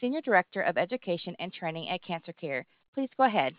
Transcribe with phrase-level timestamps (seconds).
[0.00, 2.66] Senior Director of Education and Training at Cancer Care.
[2.94, 3.54] Please go ahead.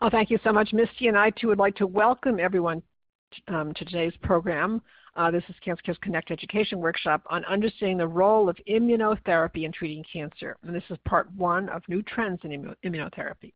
[0.00, 1.08] Oh, thank you so much, Misty.
[1.08, 2.82] And I too would like to welcome everyone
[3.48, 4.80] um, to today's program.
[5.16, 9.72] Uh, this is Cancer Care's Connect Education Workshop on understanding the role of immunotherapy in
[9.72, 10.56] treating cancer.
[10.62, 13.52] And this is part one of new trends in immunotherapy.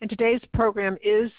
[0.00, 1.30] And today's program is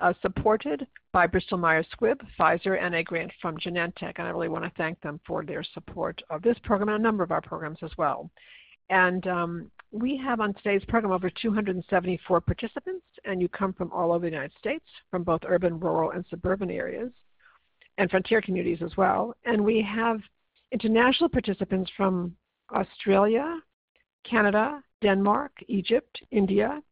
[0.00, 4.14] uh, supported by Bristol Myers Squibb, Pfizer, and a grant from Genentech.
[4.18, 7.02] And I really want to thank them for their support of this program and a
[7.02, 8.30] number of our programs as well.
[8.90, 14.12] And um, we have on today's program over 274 participants, and you come from all
[14.12, 17.10] over the United States, from both urban, rural, and suburban areas,
[17.98, 19.34] and frontier communities as well.
[19.44, 20.20] And we have
[20.72, 22.36] international participants from
[22.72, 23.60] Australia,
[24.28, 26.82] Canada, Denmark, Egypt, India,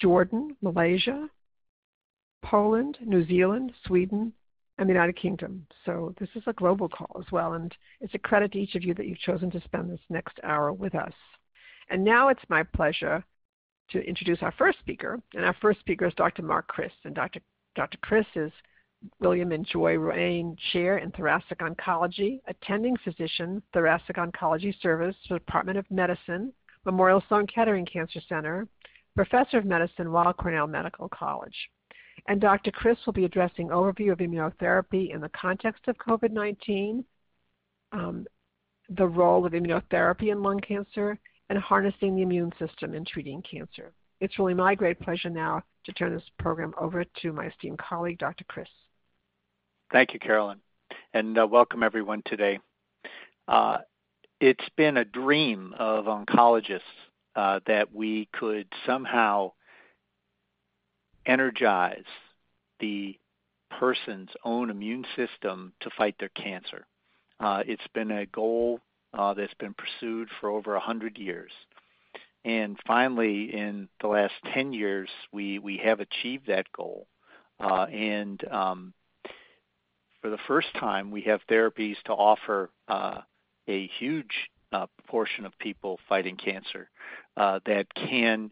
[0.00, 1.28] Jordan, Malaysia,
[2.42, 4.32] Poland, New Zealand, Sweden,
[4.78, 5.66] and the United Kingdom.
[5.84, 8.82] So this is a global call as well, and it's a credit to each of
[8.82, 11.12] you that you've chosen to spend this next hour with us.
[11.90, 13.24] And now it's my pleasure
[13.90, 16.42] to introduce our first speaker, and our first speaker is Dr.
[16.42, 17.40] Mark Kris, And Dr.
[17.74, 17.98] Dr.
[17.98, 18.52] Kris is
[19.20, 25.90] William and Joy Ruane Chair in Thoracic Oncology, attending physician, Thoracic Oncology Service, Department of
[25.90, 26.52] Medicine,
[26.84, 28.66] Memorial Sloan Kettering Cancer Center,
[29.14, 31.56] Professor of Medicine, Weill Cornell Medical College.
[32.28, 32.70] And Dr.
[32.70, 37.04] Kris will be addressing overview of immunotherapy in the context of COVID-19,
[37.92, 38.26] um,
[38.88, 41.18] the role of immunotherapy in lung cancer,
[41.48, 43.92] and harnessing the immune system in treating cancer.
[44.20, 48.18] It's really my great pleasure now to turn this program over to my esteemed colleague,
[48.18, 48.44] Dr.
[48.44, 48.68] Kris.
[49.90, 50.60] Thank you, Carolyn,
[51.12, 52.60] and uh, welcome everyone today.
[53.48, 53.78] Uh,
[54.40, 56.80] it's been a dream of oncologists
[57.36, 59.52] uh, that we could somehow
[61.26, 62.04] energize
[62.80, 63.18] the
[63.78, 66.86] person's own immune system to fight their cancer.
[67.40, 68.80] Uh, it's been a goal
[69.14, 71.50] uh, that's been pursued for over 100 years.
[72.44, 77.06] And finally, in the last 10 years, we, we have achieved that goal.
[77.60, 78.94] Uh, and um,
[80.20, 83.20] for the first time, we have therapies to offer uh,
[83.68, 86.88] a huge uh, proportion of people fighting cancer
[87.36, 88.50] uh, that can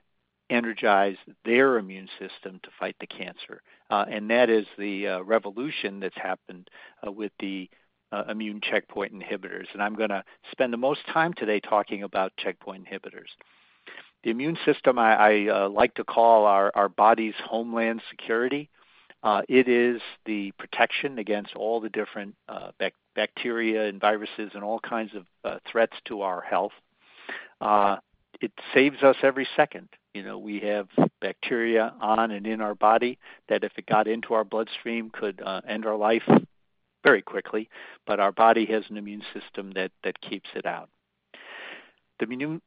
[0.50, 3.62] energize their immune system to fight the cancer.
[3.88, 6.69] Uh, and that is the uh, revolution that's happened
[7.06, 7.71] uh, with the
[8.12, 9.66] uh, immune checkpoint inhibitors.
[9.72, 13.28] And I'm going to spend the most time today talking about checkpoint inhibitors.
[14.25, 18.69] The immune system I, I uh, like to call our, our body's homeland security.
[19.22, 22.34] Uh, it is the protection against all the different
[22.78, 26.72] bac- bacteria and viruses and all kinds of threats to our health.
[28.41, 29.89] it saves us every second.
[30.15, 30.88] You know, we have
[31.21, 35.60] bacteria on and in our body that, if it got into our bloodstream, could uh,
[35.66, 36.28] end our life
[37.04, 37.69] very quickly.
[38.06, 40.88] But our body has an immune system that that keeps it out.
[42.19, 42.60] The immune,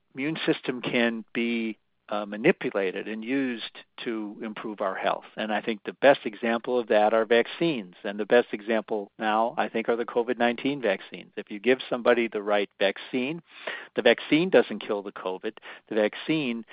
[0.46, 1.78] system can be
[2.10, 5.24] uh, manipulated and used to improve our health.
[5.38, 7.96] And I think the best example of that are vaccines.
[8.04, 11.32] And the best example now, I think, are the COVID 19 vaccines.
[11.38, 13.42] If you give somebody the right vaccine,
[13.96, 15.54] the vaccine doesn't kill the COVID.
[15.90, 16.66] The vaccine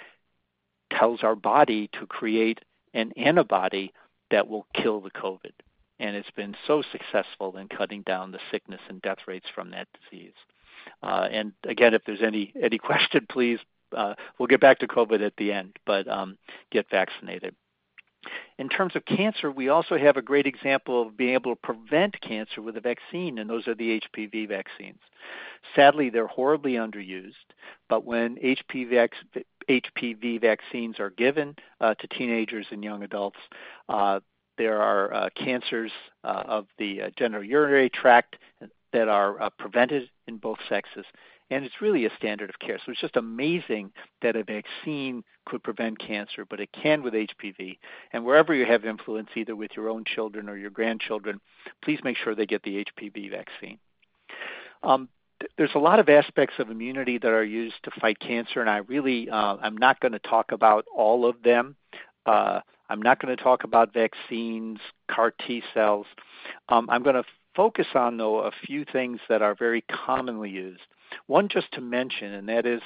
[0.90, 2.60] tells our body to create
[2.94, 3.92] an antibody
[4.30, 5.52] that will kill the COVID.
[5.98, 9.88] And it's been so successful in cutting down the sickness and death rates from that
[10.10, 10.32] disease.
[11.02, 13.58] Uh, and again, if there's any any question, please,
[13.96, 16.38] uh, we'll get back to COVID at the end, but um,
[16.70, 17.54] get vaccinated.
[18.58, 22.20] In terms of cancer, we also have a great example of being able to prevent
[22.20, 24.98] cancer with a vaccine, and those are the HPV vaccines.
[25.74, 27.32] Sadly, they're horribly underused,
[27.88, 29.08] but when HPV,
[30.40, 33.38] vaccines are given uh, to teenagers and young adults,
[33.88, 34.20] uh,
[34.58, 38.36] there are uh, cancers of the genitourinary tract
[38.92, 41.06] that are prevented in both sexes,
[41.50, 42.78] and it's really a standard of care.
[42.84, 43.92] So it's just amazing
[44.22, 47.78] that a vaccine could prevent cancer, but it can with HPV.
[48.12, 51.40] And wherever you have influence, either with your own children or your grandchildren,
[51.82, 53.78] please make sure they get the HPV vaccine.
[54.82, 55.08] Um,
[55.56, 58.78] there's a lot of aspects of immunity that are used to fight cancer, and I
[58.78, 61.76] really uh, I'm not going to talk about all of them.
[62.26, 64.78] Uh, I'm not going to talk about vaccines,
[65.10, 66.06] CAR T cells.
[66.68, 67.24] Um, I'm going to
[67.56, 70.82] focus on though a few things that are very commonly used.
[71.26, 72.80] One just to mention, and that is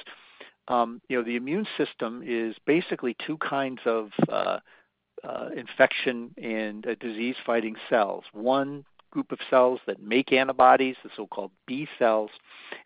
[0.67, 4.59] um, you know, the immune system is basically two kinds of uh,
[5.23, 8.23] uh, infection and uh, disease fighting cells.
[8.33, 12.31] One group of cells that make antibodies, the so called B cells,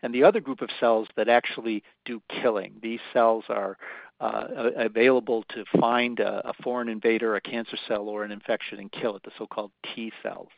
[0.02, 2.74] and the other group of cells that actually do killing.
[2.82, 3.76] These cells are
[4.20, 4.46] uh,
[4.76, 9.16] available to find a, a, foreign invader, a cancer cell, or an infection and kill
[9.16, 10.48] it, the so called T cells.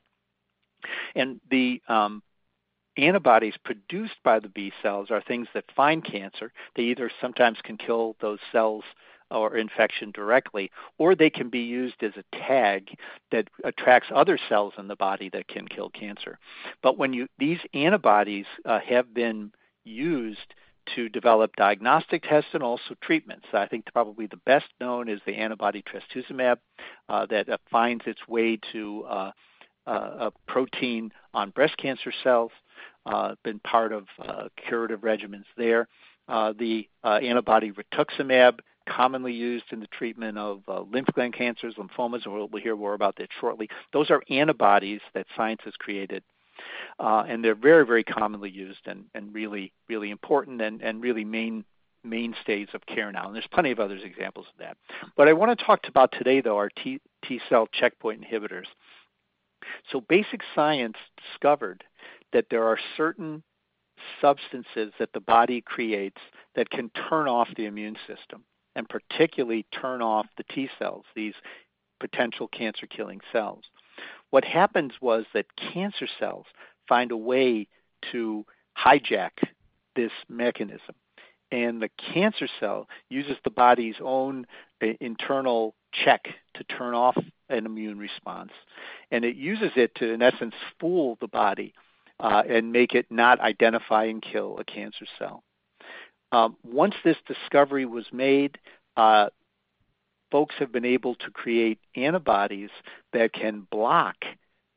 [1.15, 2.23] And the um,
[2.97, 6.53] antibodies produced by the B cells are things that find cancer.
[6.77, 8.85] They either sometimes can kill those cells
[9.31, 12.89] or infection directly, or they can be used as a tag
[13.31, 16.39] that attracts other cells in the body that can kill cancer.
[16.83, 19.53] But when you these antibodies uh, have been
[19.85, 20.55] used
[20.97, 23.47] to develop diagnostic tests and also treatments.
[23.53, 26.59] I think probably the best known is the antibody trastuzumab
[27.09, 29.31] uh, that finds its way to uh
[29.87, 32.53] a protein on breast cancer cells,
[33.07, 35.89] uh, been part of uh, curative regimens there.
[36.29, 42.35] the antibody rituximab commonly used in the treatment of uh, lymph gland cancers, lymphomas, and
[42.35, 43.69] we'll, hear more about that shortly.
[43.93, 46.23] Those are antibodies that science has created,
[46.99, 51.65] uh, and they're very, very commonly used and, really, really important and, really main
[52.05, 53.27] mainstays of care now.
[53.27, 54.77] And there's plenty of other examples of that.
[55.17, 58.67] But I want to talk about today, though, our T, T cell checkpoint inhibitors.
[59.91, 61.85] So basic science discovered
[62.33, 63.43] that there are certain
[64.21, 66.21] substances that the body creates
[66.55, 68.45] that can turn off the immune system
[68.75, 71.35] and particularly turn off the T cells, these
[72.01, 73.65] potential cancer killing cells.
[74.31, 76.47] What happens was that cancer cells
[76.89, 77.69] find a way
[78.11, 78.45] to
[78.77, 79.31] hijack
[79.95, 80.95] this mechanism.
[81.53, 84.47] And the cancer cell uses the body's own
[84.83, 87.17] uh, internal check to turn off
[87.51, 88.53] an immune response.
[89.11, 91.75] And it uses it to, in essence, fool the body
[92.19, 95.45] uh, and make it not identify and kill a cancer cell.
[96.33, 98.57] Um, once this discovery was made,
[98.97, 99.27] uh,
[100.31, 102.71] folks have been able to create antibodies
[103.13, 104.17] that can block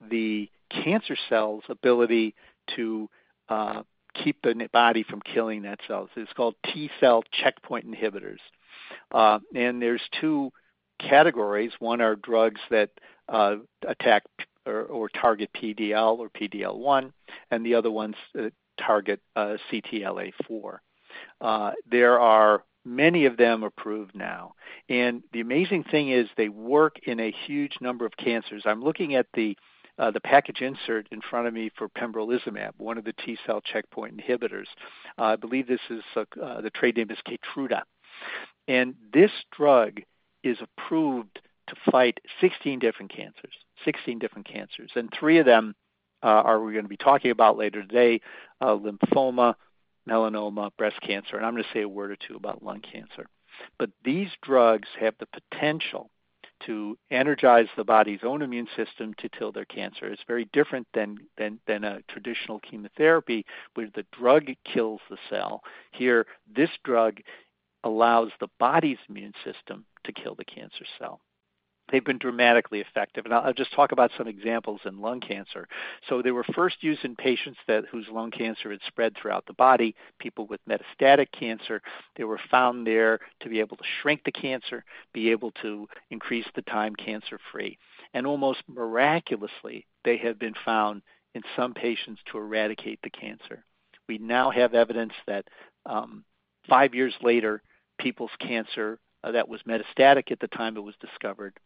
[0.09, 2.35] the cancer cell's ability
[2.75, 3.09] to
[3.47, 3.83] uh,
[4.23, 6.09] keep the body from killing that cell.
[6.15, 8.39] It's called T cell checkpoint inhibitors.
[9.11, 10.51] Uh, and there's two
[10.99, 11.71] categories.
[11.79, 12.89] One are drugs that
[13.29, 13.57] uh,
[13.87, 14.23] attack
[14.65, 17.11] or, or, target PDL or PDL1,
[17.51, 20.77] and the other ones uh, target uh, CTLA4.
[21.41, 24.53] Uh, there are many of them approved now.
[24.89, 28.63] And the amazing thing is they work in a huge number of cancers.
[28.65, 29.57] I'm looking at the
[29.97, 33.61] uh, the package insert in front of me for pembrolizumab, one of the T cell
[33.61, 34.67] checkpoint inhibitors.
[35.17, 37.83] Uh, I believe this is uh, the trade name is Keytruda,
[38.67, 40.01] and this drug
[40.43, 43.53] is approved to fight 16 different cancers.
[43.83, 45.75] 16 different cancers, and three of them
[46.21, 48.19] are we going to be talking about later today:
[48.61, 49.55] lymphoma,
[50.09, 53.27] melanoma, breast cancer, and I'm going to say a word or two about lung cancer.
[53.77, 56.09] But these drugs have the potential
[56.65, 60.07] to energize the body's own immune system to kill their cancer.
[60.07, 65.61] It's very different than, than, than a traditional chemotherapy where the drug kills the cell.
[65.91, 67.19] Here, this drug
[67.83, 71.19] allows the body's immune system to kill the cancer cell
[71.91, 73.25] they've been dramatically effective.
[73.25, 75.67] And I'll, just talk about some examples in lung cancer.
[76.09, 79.53] So they were first used in patients that whose lung cancer had spread throughout the
[79.53, 81.81] body, people with metastatic cancer.
[82.15, 84.83] They were found there to be able to shrink the cancer,
[85.13, 87.77] be able to increase the time cancer free.
[88.13, 91.01] And almost miraculously, they have been found
[91.33, 93.63] in some patients to eradicate the cancer.
[94.07, 95.45] We now have evidence that
[95.85, 96.23] um,
[96.67, 97.61] five years later,
[97.99, 101.57] people's cancer uh, that was metastatic at the time it was discovered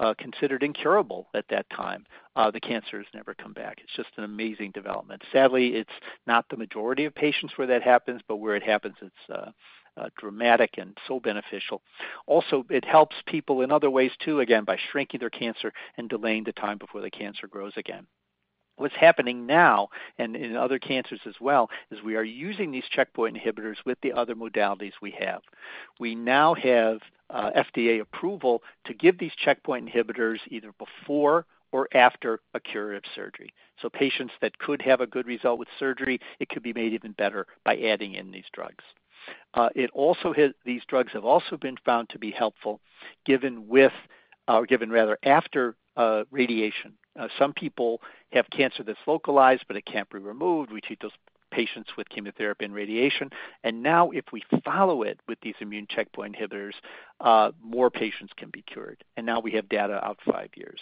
[0.00, 2.04] uh, considered incurable at that time.
[2.34, 3.78] Uh, the cancer has never come back.
[3.82, 5.22] It's just an amazing development.
[5.32, 5.90] Sadly, it's
[6.26, 9.50] not the majority of patients where that happens, but where it happens, it's uh,
[9.98, 11.82] uh, dramatic and so beneficial.
[12.26, 16.44] Also, it helps people in other ways too, again, by shrinking their cancer and delaying
[16.44, 18.06] the time before the cancer grows again.
[18.76, 23.36] What's happening now, and in other cancers as well, is we are using these checkpoint
[23.36, 25.40] inhibitors with the other modalities we have.
[25.98, 26.98] We now have
[27.30, 33.52] uh, FDA approval to give these checkpoint inhibitors either before or after a curative surgery.
[33.80, 37.12] So patients that could have a good result with surgery, it could be made even
[37.12, 38.84] better by adding in these drugs.
[39.54, 42.80] Uh, it also has, these drugs have also been found to be helpful
[43.24, 43.92] given with,
[44.48, 45.76] or uh, given rather after
[46.30, 46.92] radiation.
[47.18, 48.00] Uh, some people
[48.32, 50.72] have cancer that's localized, but it can't be removed.
[50.72, 51.12] We treat those
[51.50, 53.30] patients with chemotherapy and radiation.
[53.64, 56.74] And now, if we follow it with these immune checkpoint inhibitors,
[57.20, 59.02] uh, more patients can be cured.
[59.16, 60.80] And now we have data out five years.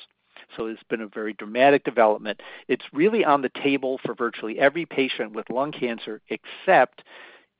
[0.56, 2.40] So it's been a very dramatic development.
[2.68, 7.02] It's really on the table for virtually every patient with lung cancer, except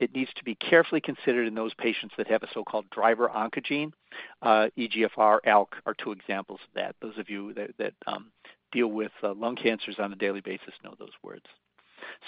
[0.01, 3.93] it needs to be carefully considered in those patients that have a so-called driver oncogene.
[4.43, 6.97] Uh, EGFR, ALK are two examples of that.
[7.01, 8.33] Those of you that, um,
[8.75, 11.47] deal with uh, lung cancers on a daily basis know those words.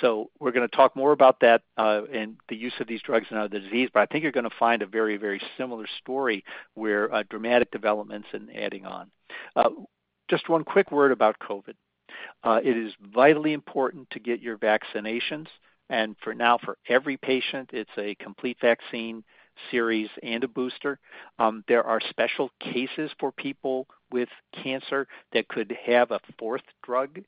[0.01, 3.27] So we're going to talk more about that uh, and the use of these drugs
[3.31, 6.45] in other disease, but I think you're going to find a very, very similar story
[6.75, 9.11] where uh, dramatic developments and adding on.
[9.55, 9.71] Uh,
[10.29, 11.75] just one quick word about COVID.
[12.43, 15.47] Uh, it is vitally important to get your vaccinations.
[15.89, 19.23] And for now, for every patient, it's a complete vaccine
[19.71, 20.99] series and a booster.
[21.39, 24.29] Um, there are special cases for people with
[24.63, 27.21] cancer that could have a fourth drug,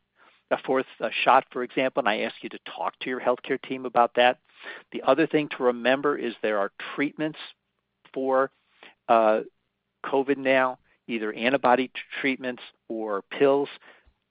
[0.50, 3.60] a fourth uh, shot, for example, and I ask you to talk to your healthcare
[3.60, 4.38] team about that.
[4.92, 7.38] The other thing to remember is there are treatments
[8.12, 8.50] for
[9.08, 9.40] uh,
[10.04, 13.68] COVID now, either antibody treatments or pills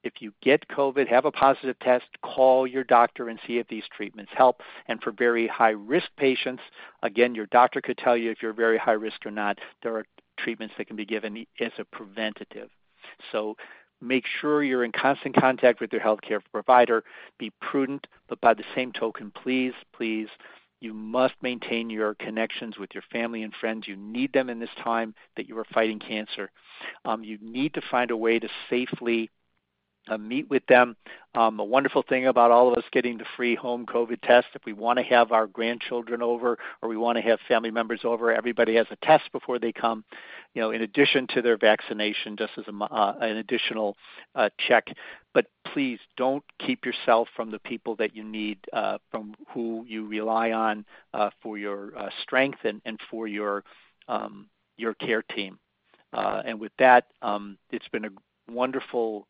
[0.08, 3.84] if you get COVID, have a positive test, call your doctor and see if these
[3.96, 4.62] treatments help.
[4.88, 6.64] And for very high risk patients,
[7.04, 9.60] again, your doctor could tell you if you're very high risk or not.
[9.84, 10.06] There are
[10.38, 12.70] treatments that can be given as a preventative.
[13.32, 13.56] So
[14.02, 17.04] make sure you're in constant contact with your healthcare provider.
[17.40, 20.28] Be prudent, but by the same token, please, please,
[20.80, 23.88] you must maintain your connections with your family and friends.
[23.88, 26.52] You need them in this time that you are fighting cancer.
[27.04, 29.32] Um, you need to find a way to safely
[30.08, 30.96] uh, meet with them.
[31.36, 34.66] Um, a wonderful thing about all of us getting the free home COVID test, if
[34.66, 38.32] we want to have our grandchildren over or we want to have family members over,
[38.32, 40.04] everybody has a test before they come,
[40.56, 43.96] you know, in addition to their vaccination, just as a, uh, an additional
[44.34, 44.88] uh, check.
[45.34, 50.08] But please don't keep yourself from the people that you need, uh, from who you
[50.08, 53.64] rely on uh, for your uh, strength and, and for your
[54.08, 54.48] um,
[54.78, 55.60] your care team.
[56.14, 59.28] and with that, um, it's been a wonderful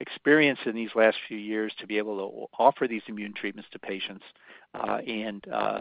[0.00, 3.78] experience in these last few years to be able to offer these immune treatments to
[3.78, 4.24] patients.
[4.74, 5.78] Uh, and uh,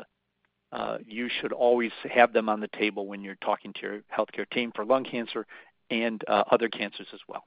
[0.72, 4.50] uh, you should always have them on the table when you're talking to your healthcare
[4.50, 5.46] team for lung cancer
[5.90, 7.46] and other cancers as well.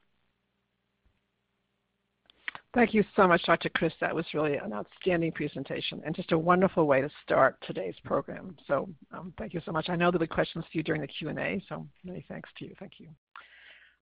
[2.75, 3.69] Thank you so much, Dr.
[3.69, 3.93] Kris.
[3.99, 8.55] That was really an outstanding presentation and just a wonderful way to start today's program.
[8.67, 9.89] So um, thank you so much.
[9.89, 12.75] I know there'll be questions for you during the Q&A, so many thanks to you.
[12.79, 13.07] Thank you.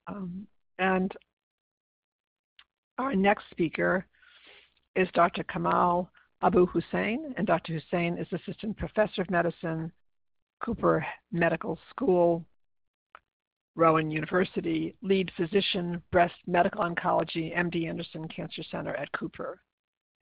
[0.06, 0.46] Um,
[0.78, 1.10] and
[2.98, 4.04] our next speaker
[4.96, 5.44] is Dr.
[5.44, 6.10] Kamal
[6.42, 7.74] Abu Hussein, and Dr.
[7.74, 9.90] Hussein is Assistant Professor of Medicine,
[10.64, 12.44] Cooper Medical School,
[13.74, 19.60] Rowan University, Lead Physician, Breast Medical Oncology, MD Anderson Cancer Center at Cooper.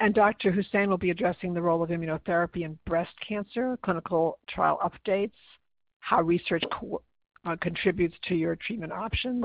[0.01, 0.51] And Dr.
[0.51, 5.33] Hussein will be addressing the role of immunotherapy in breast cancer, clinical trial updates,
[6.01, 7.03] how research co-
[7.47, 9.45] uh, contributes to your treatment options,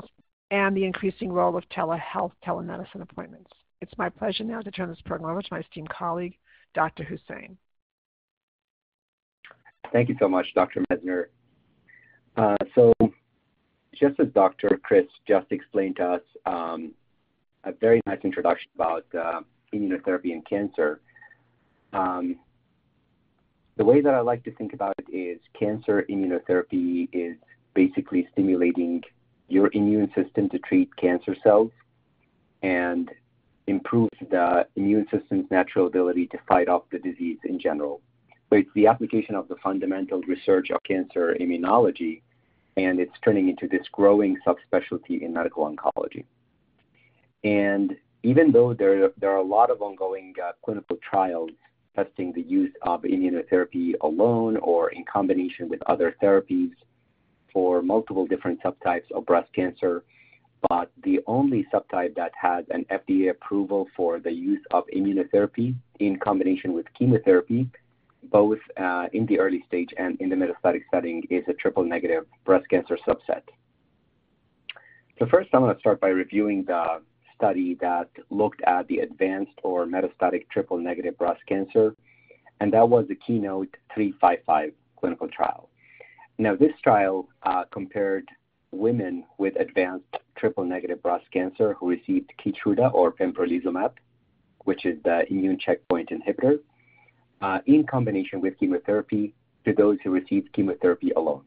[0.52, 3.50] and the increasing role of telehealth, telemedicine appointments.
[3.80, 6.36] It's my pleasure now to turn this program over to my esteemed colleague,
[6.74, 7.02] Dr.
[7.02, 7.56] Hussein.
[9.92, 10.84] Thank you so much, Dr.
[10.90, 11.24] Messner.
[12.36, 12.92] Uh, so,
[13.94, 14.78] just as Dr.
[14.82, 16.92] Kris just explained to us, um,
[17.64, 19.40] a very nice introduction about uh,
[19.74, 21.00] immunotherapy and cancer.
[21.94, 22.36] Um,
[23.76, 27.36] the way that I like to think about it is cancer immunotherapy is
[27.74, 29.02] basically stimulating
[29.48, 31.70] your immune system to treat cancer cells
[32.62, 33.10] and
[33.66, 38.00] improves the immune system's natural ability to fight off the disease in general.
[38.50, 42.22] So it's the application of the fundamental research of cancer immunology,
[42.76, 46.24] and it's turning into this growing subspecialty in medical oncology.
[47.44, 51.50] And even though there, there are a lot of ongoing uh, clinical trials
[51.96, 56.70] testing the use of immunotherapy alone or in combination with other therapies,
[57.52, 60.04] for multiple different subtypes of breast cancer,
[60.68, 66.18] but the only subtype that has an FDA approval for the use of immunotherapy in
[66.18, 67.68] combination with chemotherapy,
[68.24, 72.26] both uh, in the early stage and in the metastatic setting, is a triple negative
[72.44, 73.42] breast cancer subset.
[75.18, 77.02] So, first, I'm going to start by reviewing the
[77.36, 81.94] study that looked at the advanced or metastatic triple negative breast cancer,
[82.60, 85.68] and that was the Keynote 355 clinical trial.
[86.38, 88.28] Now, this trial uh, compared
[88.72, 93.92] women with advanced triple-negative breast cancer who received Keytruda or pembrolizumab,
[94.64, 96.58] which is the immune checkpoint inhibitor,
[97.42, 99.34] uh, in combination with chemotherapy
[99.64, 101.42] to those who received chemotherapy alone.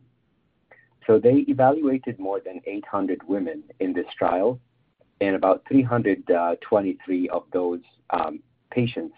[1.07, 4.59] So they evaluated more than 800 women in this trial,
[5.21, 8.39] and about 323 of those um,
[8.71, 9.15] patients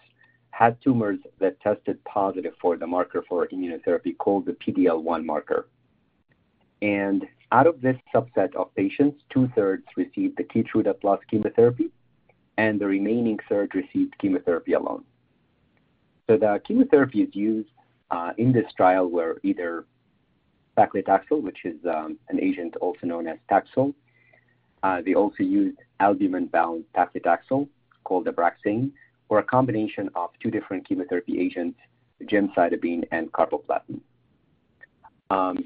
[0.50, 5.68] had tumors that tested positive for the marker for immunotherapy called the PD-L1 marker.
[6.82, 11.90] And out of this subset of patients, two-thirds received the Keytruda plus chemotherapy,
[12.56, 15.04] and the remaining third received chemotherapy alone.
[16.28, 17.70] So the chemotherapy is used
[18.10, 19.86] uh, in this trial were either
[20.76, 23.94] paclitaxel, which is um, an agent also known as Taxol.
[24.82, 27.68] Uh, they also used albumin-bound paclitaxel
[28.04, 28.92] called Abraxane,
[29.28, 31.78] or a combination of two different chemotherapy agents,
[32.24, 34.00] gemcitabine and carboplatin.
[35.30, 35.64] Um,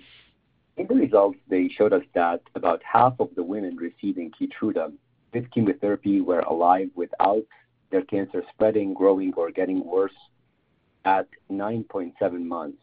[0.76, 4.92] in the results, they showed us that about half of the women receiving Keytruda
[5.32, 7.44] with chemotherapy were alive without
[7.90, 10.16] their cancer spreading, growing, or getting worse
[11.04, 12.12] at 9.7
[12.44, 12.78] months,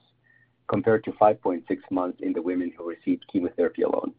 [0.67, 4.13] compared to 5.6 months in the women who received chemotherapy alone.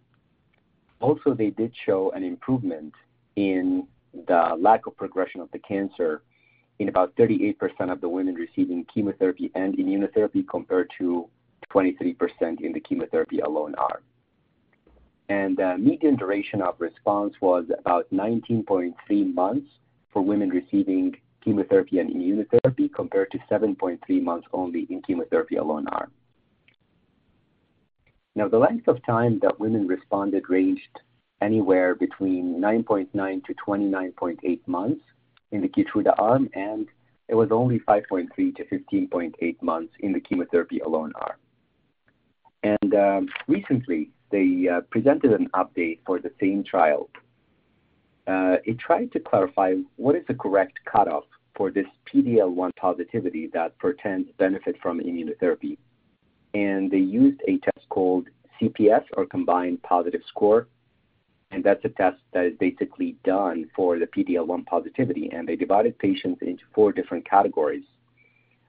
[1.01, 2.93] Also, they did show an improvement
[3.37, 3.87] in
[4.27, 6.23] the lack of progression of the cancer
[6.81, 7.57] in about 38%
[7.93, 11.29] of the women receiving chemotherapy and immunotherapy compared to
[11.71, 12.17] 23%
[12.63, 14.03] in the chemotherapy alone arm.
[15.29, 18.95] And the median duration of response was about 19.3
[19.35, 19.71] months
[20.11, 26.11] for women receiving chemotherapy and immunotherapy compared to 7.3 months only in chemotherapy alone arm.
[28.35, 31.01] Now, the length of time that women responded ranged
[31.43, 35.03] anywhere between 9.9 to 29.8 months
[35.53, 36.89] in the Keytruda arm, and
[37.29, 41.37] it was only 5.3 to 15.8 months in the chemotherapy alone arm.
[42.63, 47.09] And um, recently, they uh, presented an update for the same trial.
[48.27, 51.25] Uh, it tried to clarify what is the correct cutoff
[51.57, 55.79] for this PD-L1 positivity that portends benefit from immunotherapy.
[56.55, 58.29] And they used a test called
[58.61, 60.69] CPS, or Combined Positive Score,
[61.51, 65.31] and that's a test that is basically done for the PD-L1 positivity.
[65.33, 67.85] And they divided patients into four different categories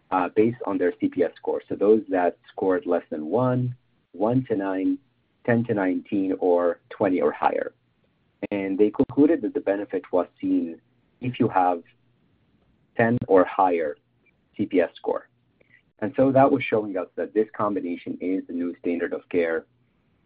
[0.09, 1.61] uh, based on their CPS score.
[1.69, 3.75] So those that scored less than 1,
[4.13, 4.97] 1 to 9,
[5.45, 7.73] 10 to 19, or 20 or higher.
[8.49, 10.81] And they concluded that the benefit was seen
[11.21, 11.83] if you have
[12.97, 13.95] 10 or higher
[14.57, 15.27] CPS score.
[15.99, 19.65] And so that was showing us that this combination is the new standard of care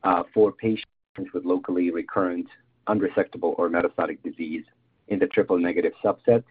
[0.05, 0.85] uh, for patients
[1.33, 2.47] with locally recurrent,
[2.87, 4.63] unresectable, or metastatic disease
[5.07, 6.43] in the triple negative subset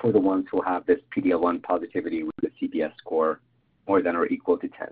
[0.00, 3.40] for the ones who have this PD-L1 positivity with a CPS score
[3.86, 4.88] more than or equal to 10.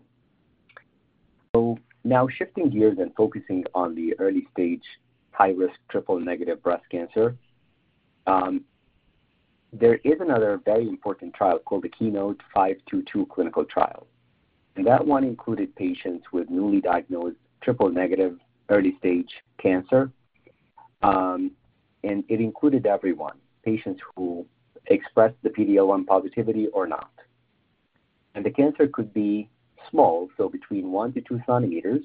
[1.54, 4.84] So now shifting gears and focusing on the early stage
[5.32, 7.36] high-risk triple negative breast cancer,
[8.26, 8.64] um,
[9.72, 14.06] there is another very important trial called the Keynote 522 clinical trial.
[14.76, 17.90] And that one included patients with newly diagnosed triple
[18.68, 20.10] negative early stage cancer.
[21.02, 21.52] Um,
[22.04, 24.46] and it included everyone, patients who
[24.86, 27.10] expressed the PD-L1 positivity or not.
[28.34, 29.48] And the cancer could be
[29.90, 32.02] small, so between 1 to 2 centimeters,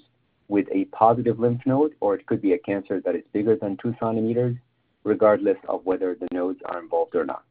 [0.50, 3.78] with a positive lymph node, or it could be a cancer that is bigger than
[3.78, 4.56] 2 centimeters,
[5.04, 7.46] regardless of whether the nodes are involved or not.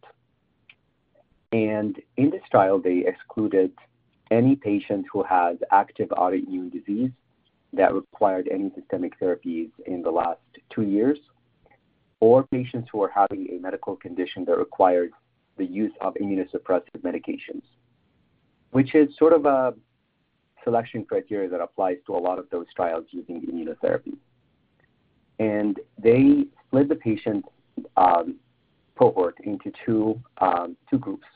[1.53, 3.73] And in this trial, they excluded
[4.31, 7.11] any patient who has active autoimmune disease
[7.77, 11.19] that required any systemic therapies in the last two years,
[12.21, 15.11] or patients who are having a medical condition that required
[15.57, 17.63] the use of immunosuppressive medications,
[18.71, 19.75] which is sort of a
[20.65, 24.17] selection criteria that applies to a lot of those trials using immunotherapy.
[25.39, 27.45] And they split the patient
[27.97, 28.37] um,
[28.99, 31.27] cohort into two, um, two groups.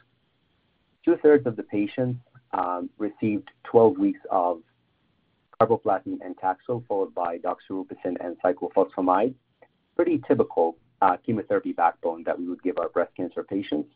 [1.05, 2.21] Two thirds of the patients
[2.53, 4.61] um, received 12 weeks of
[5.61, 9.35] carboplatin and Taxol, followed by doxorubicin and cyclophosphamide.
[9.97, 13.89] Pretty typical uh, chemotherapy backbone that we would give our breast cancer patients.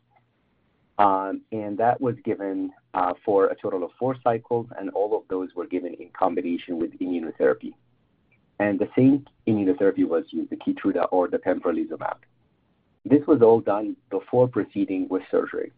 [0.99, 5.25] Um, and that was given uh, for a total of four cycles, and all of
[5.29, 7.75] those were given in combination with immunotherapy.
[8.61, 12.19] And the same immunotherapy was used, the Keytruda or the pembrolizumab.
[13.05, 15.73] This was all done before proceeding with surgery.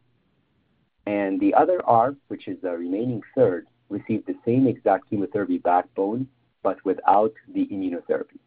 [1.07, 6.29] And the other arm, which is the remaining third, received the same exact chemotherapy backbone,
[6.62, 8.38] but without the immunotherapy.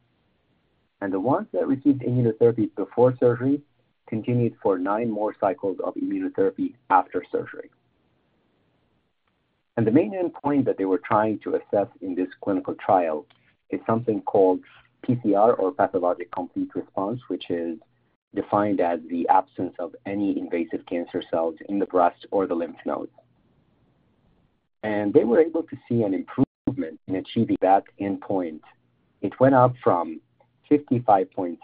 [1.01, 3.61] And the ones that received immunotherapy before surgery
[4.07, 7.69] continued for nine more cycles of immunotherapy after surgery.
[9.77, 13.25] And the main endpoint that they were trying to assess in this clinical trial
[13.69, 14.59] is something called
[15.07, 17.77] PCR or pathologic complete response, which is
[18.35, 22.75] defined as the absence of any invasive cancer cells in the breast or the lymph
[22.85, 23.11] nodes
[24.83, 28.61] and they were able to see an improvement in achieving that endpoint.
[29.21, 30.21] It went up from
[30.71, 31.57] 55.6%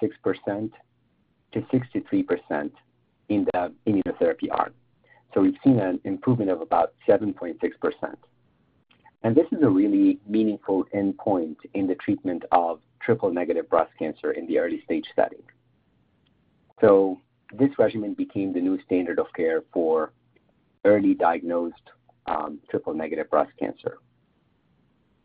[1.54, 2.72] to 63%
[3.30, 4.74] in the immunotherapy arm.
[5.34, 7.56] So we've seen an improvement of about 7.6%.
[9.24, 14.32] And this is a really meaningful endpoint in the treatment of triple negative breast cancer
[14.32, 15.42] in the early stage setting.
[16.82, 17.20] So
[17.58, 20.12] this regimen became the new standard of care for
[20.84, 21.90] early diagnosed
[22.28, 23.98] um, triple-negative breast cancer.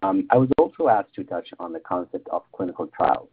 [0.03, 3.29] Um, I was also asked to touch on the concept of clinical trials.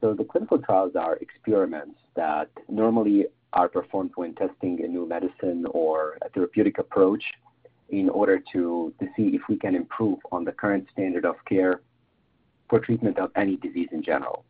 [0.00, 5.66] So the clinical trials are experiments that normally are performed when testing a new medicine
[5.70, 7.22] or a therapeutic approach
[7.90, 11.82] in order to, to see if we can improve on the current standard of care
[12.68, 14.44] for treatment of any disease in general.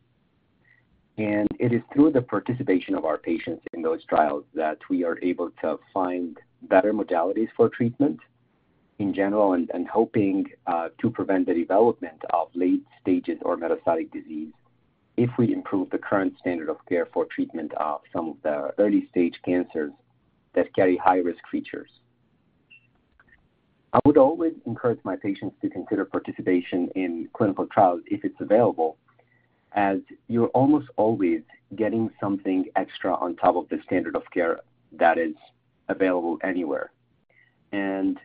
[1.17, 5.19] And it is through the participation of our patients in those trials that we are
[5.21, 6.37] able to find
[6.69, 8.19] better modalities for treatment
[8.99, 14.53] in general and, hoping uh, to prevent the development of late stages or metastatic disease
[15.17, 19.07] if we improve the current standard of care for treatment of some of the early
[19.11, 19.91] stage cancers
[20.55, 21.89] that carry high risk features.
[23.93, 28.97] I would always encourage my patients to consider participation in clinical trials if it's available,
[29.73, 31.41] as you're almost always
[31.75, 34.61] getting something extra on top of the standard of care
[34.93, 35.35] that is
[35.89, 36.91] available anywhere.
[37.71, 38.19] And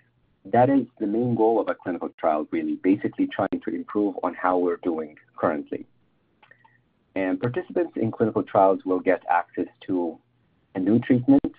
[0.45, 4.35] that is the main goal of a clinical trial, really, basically trying to improve on
[4.35, 5.87] how we're doing currently.
[7.15, 10.19] And participants in clinical trials will get access to
[10.75, 11.55] a new treatment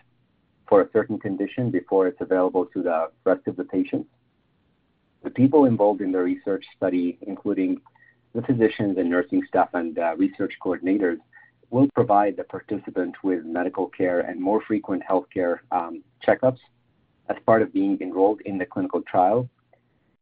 [0.67, 4.07] for a certain condition before it's available to the rest of the patients.
[5.23, 7.81] The people involved in the research study, including
[8.33, 11.17] the physicians and nursing staff and uh, research coordinators,
[11.69, 16.60] will provide the participant with medical care and more frequent healthcare um, checkups
[17.29, 19.47] as part of being enrolled in the clinical trial.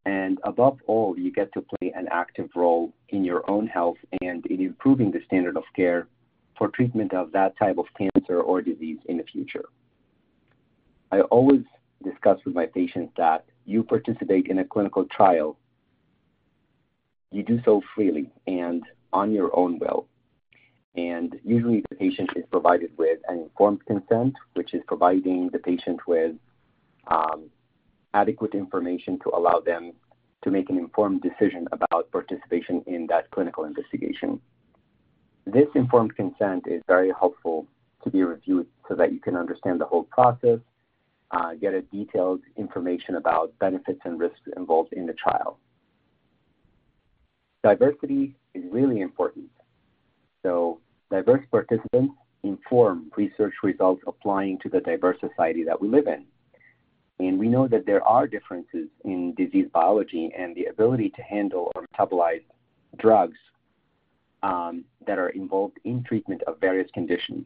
[0.05, 4.45] And above all, you get to play an active role in your own health and
[4.45, 6.07] in improving the standard of care
[6.57, 9.65] for treatment of that type of cancer or disease in the future.
[11.11, 11.61] I always
[12.03, 15.57] discuss with my patients that you participate in a clinical trial,
[17.31, 18.83] you do so freely and
[19.13, 20.07] on your own will.
[20.97, 25.99] And usually the patient is provided with an informed consent, which is providing the patient
[26.07, 26.35] with
[27.05, 27.51] um,
[28.15, 29.93] adequate information to allow them
[30.43, 34.41] to make an informed decision about participation in that clinical investigation.
[35.45, 37.67] This informed consent is very helpful
[38.03, 40.59] to be reviewed so that you can understand the whole process,
[41.29, 45.59] uh, get a detailed information about benefits and risks involved in the trial.
[47.63, 49.49] Diversity is really important.
[50.43, 56.25] So diverse participants inform research results applying to the diverse society that we live in.
[57.19, 61.71] And we know that there are differences in disease biology and the ability to handle
[61.75, 62.43] or metabolize
[62.97, 63.37] drugs
[64.43, 67.45] um, that are involved in treatment of various conditions.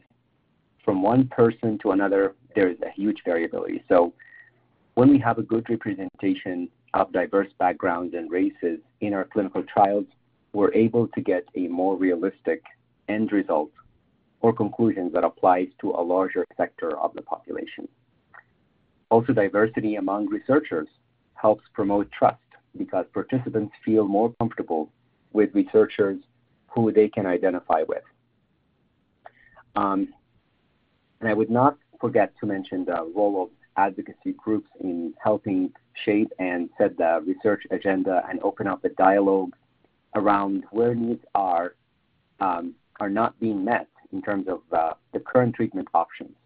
[0.84, 3.82] From one person to another, there is a huge variability.
[3.88, 4.12] So,
[4.94, 10.04] when we have a good representation of diverse backgrounds and races in our clinical trials,
[10.52, 12.62] we're able to get a more realistic
[13.08, 13.70] end result
[14.40, 17.88] or conclusions that applies to a larger sector of the population.
[19.10, 20.88] Also, diversity among researchers
[21.34, 22.38] helps promote trust
[22.76, 24.90] because participants feel more comfortable
[25.32, 26.18] with researchers
[26.68, 28.02] who they can identify with.
[29.76, 30.08] Um,
[31.20, 35.72] and I would not forget to mention the role of advocacy groups in helping
[36.04, 39.54] shape and set the research agenda and open up the dialogue
[40.14, 41.74] around where needs are
[42.40, 46.36] um, are not being met in terms of uh, the current treatment options,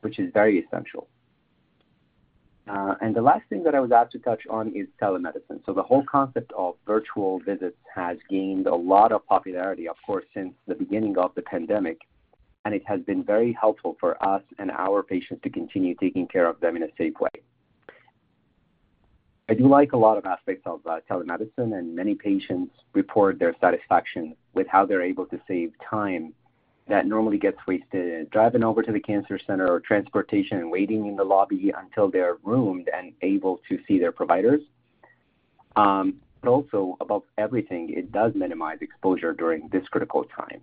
[0.00, 1.06] which is very essential.
[2.66, 5.60] Uh, and the last thing that I was asked to touch on is telemedicine.
[5.66, 10.24] So the whole concept of virtual visits has gained a lot of popularity, of course,
[10.32, 11.98] since the beginning of the pandemic.
[12.64, 16.46] And it has been very helpful for us and our patients to continue taking care
[16.46, 17.36] of them in a safe way.
[19.48, 23.54] I do like a lot of aspects of uh, telemedicine, and many patients report their
[23.60, 26.32] satisfaction with how they're able to save time
[26.88, 31.16] that normally gets wasted driving over to the cancer center or transportation and waiting in
[31.16, 34.60] the lobby until they're roomed and able to see their providers.
[35.76, 40.60] Um, but also, above everything, it does minimize exposure during this critical time.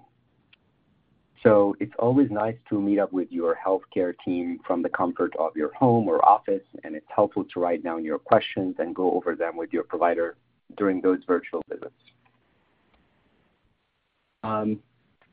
[1.43, 5.55] So it's always nice to meet up with your healthcare team from the comfort of
[5.55, 9.35] your home or office, and it's helpful to write down your questions and go over
[9.35, 10.35] them with your provider
[10.77, 11.93] during those virtual visits.
[14.43, 14.79] Um,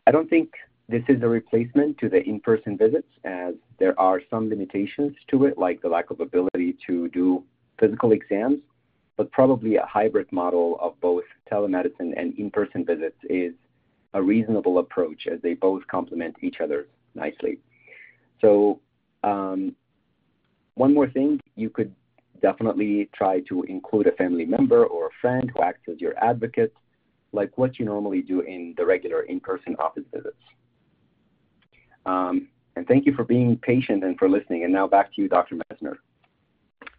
[0.07, 0.53] I don't think
[0.89, 5.59] this is a replacement to the in-person visits as there are some limitations to it,
[5.59, 7.43] like the lack of ability to do
[7.81, 8.61] physical exams,
[9.17, 13.53] but probably a hybrid model of both telemedicine and in-person visits is
[14.15, 17.59] a reasonable approach as they both complement each other nicely.
[18.41, 18.81] So
[19.23, 19.75] um,
[20.75, 21.95] one more thing, you could
[22.43, 26.75] definitely try to include a family member or a friend who acts as your advocate,
[27.33, 30.37] like what you normally do in the regular in-person office visits.
[32.05, 34.65] Um, and thank you for being patient and for listening.
[34.65, 35.57] And now back to you, Dr.
[35.57, 35.97] Messner.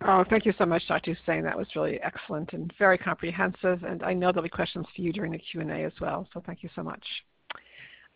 [0.02, 1.14] Oh, thank you so much, Dr.
[1.14, 1.44] Hussein.
[1.44, 3.84] That was really excellent and very comprehensive.
[3.84, 6.28] And I know there'll be questions for you during the Q&A as well.
[6.34, 7.04] So thank you so much.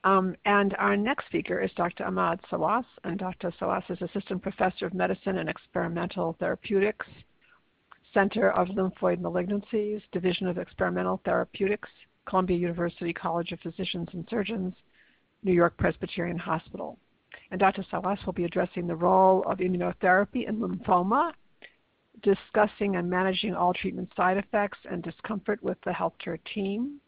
[0.03, 2.05] Um, and our next speaker is Dr.
[2.05, 2.85] Ahmad Sawas.
[3.03, 3.53] And Dr.
[3.59, 7.07] Sawas is Assistant Professor of Medicine and Experimental Therapeutics,
[8.13, 11.89] Center of Lymphoid Malignancies, Division of Experimental Therapeutics,
[12.25, 14.73] Columbia University College of Physicians and Surgeons,
[15.43, 16.97] New York Presbyterian Hospital.
[17.51, 17.83] And Dr.
[17.91, 21.33] Sawas will be addressing the role of immunotherapy in lymphoma
[22.23, 26.99] discussing and managing all treatment side effects and discomfort with the healthcare team,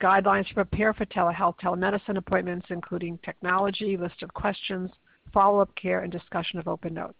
[0.00, 4.90] guidelines to prepare for telehealth telemedicine appointments, including technology, list of questions,
[5.32, 7.14] follow-up care, and discussion of open notes.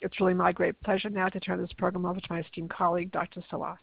[0.00, 3.12] It's really my great pleasure now to turn this program over to my esteemed colleague,
[3.12, 3.42] Dr.
[3.52, 3.76] Sawas.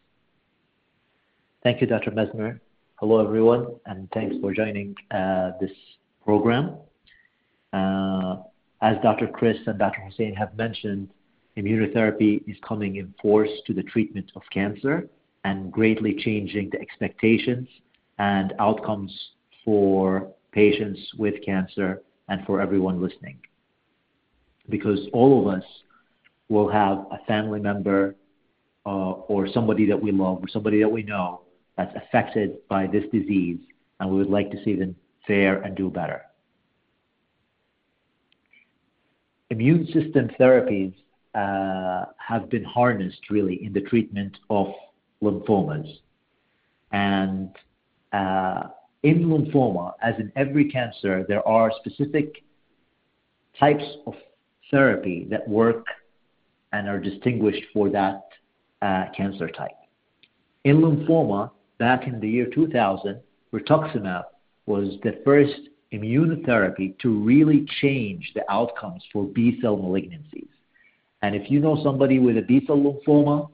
[1.63, 2.12] Thank you, Dr.
[2.12, 2.60] Messner.
[2.95, 5.71] Hello, everyone, and thanks for joining uh, this
[6.23, 6.77] program.
[7.73, 8.38] Uh,
[8.82, 9.27] as Dr.
[9.27, 10.01] Kris and Dr.
[10.01, 11.10] Hussein have mentioned,
[11.58, 15.10] immunotherapy is coming in force to the treatment of cancer
[15.43, 17.67] and greatly changing the expectations
[18.20, 19.12] and outcomes
[19.65, 23.38] for patients with cancer and for everyone listening.
[24.70, 25.63] Because all of us
[26.50, 28.15] will have a family member
[28.86, 31.41] uh, or somebody that we love or somebody that we know
[31.76, 33.60] that's affected by this disease,
[34.00, 34.96] and we would like to see them
[35.28, 36.22] fare and do better.
[39.50, 40.93] Immune system therapies
[41.38, 44.67] have been harnessed really in the treatment of
[45.21, 46.00] lymphomas.
[46.91, 47.50] And
[48.13, 48.63] uh,
[49.04, 52.43] in lymphoma, as in every cancer, there are specific
[53.60, 54.13] types of
[54.71, 55.86] therapy that work
[56.73, 58.28] and are distinguished for that
[58.82, 59.71] uh, cancer type.
[60.63, 63.19] In lymphoma, back in the year 2000,
[63.54, 64.26] rituximab
[64.65, 70.50] was the first immunotherapy to really change the outcomes for B cell malignancies.
[71.28, 73.50] And if you know somebody with a B-cell lymphoma,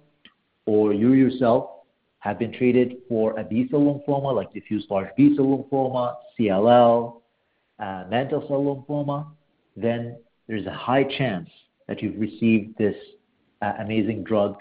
[0.68, 1.72] or you yourself
[2.20, 7.22] have been treated for a B-cell lymphoma, like diffuse large B-cell lymphoma, CLL,
[7.80, 9.26] uh, mantle cell lymphoma,
[9.76, 11.50] then there's a high chance
[11.88, 12.96] that you've received this
[13.64, 14.58] uh, amazing drug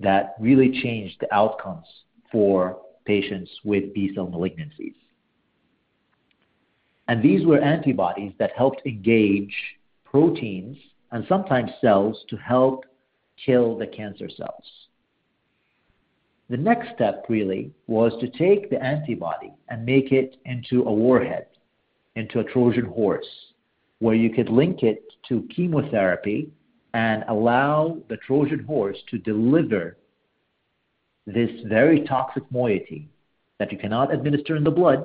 [0.00, 1.86] that really changed the outcomes
[2.32, 4.96] for patients with B-cell malignancies.
[7.06, 9.54] And these were antibodies that helped engage
[10.04, 10.76] proteins
[11.12, 12.84] and sometimes cells to help
[13.44, 14.64] kill the cancer cells.
[16.48, 21.46] The next step really was to take the antibody and make it into a warhead,
[22.14, 23.26] into a Trojan horse,
[23.98, 26.50] where you could link it to chemotherapy
[26.94, 29.96] and allow the Trojan horse to deliver
[31.26, 33.08] this very toxic moiety
[33.58, 35.04] that you cannot administer in the blood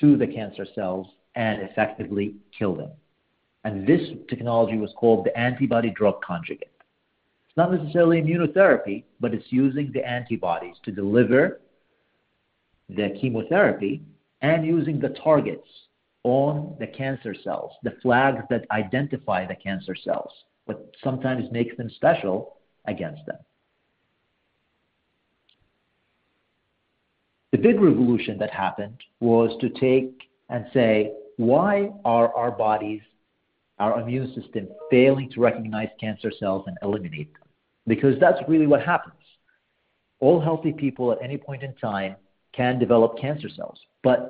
[0.00, 2.90] to the cancer cells and effectively kill them.
[3.64, 6.70] And this technology was called the antibody drug conjugate.
[7.48, 11.60] It's not necessarily immunotherapy, but it's using the antibodies to deliver
[12.88, 14.02] the chemotherapy
[14.42, 15.66] and using the targets
[16.24, 20.30] on the cancer cells, the flags that identify the cancer cells,
[20.66, 23.38] what sometimes makes them special against them.
[27.52, 33.00] The big revolution that happened was to take and say, why are our bodies
[33.84, 37.48] our immune system failing to recognize cancer cells and eliminate them.
[37.86, 39.14] Because that's really what happens.
[40.20, 42.16] All healthy people at any point in time
[42.52, 44.20] can develop cancer cells, but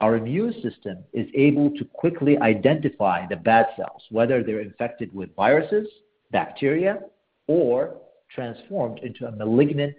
[0.00, 5.34] our immune system is able to quickly identify the bad cells, whether they're infected with
[5.36, 5.86] viruses,
[6.32, 7.00] bacteria,
[7.46, 7.96] or
[8.34, 9.96] transformed into a malignant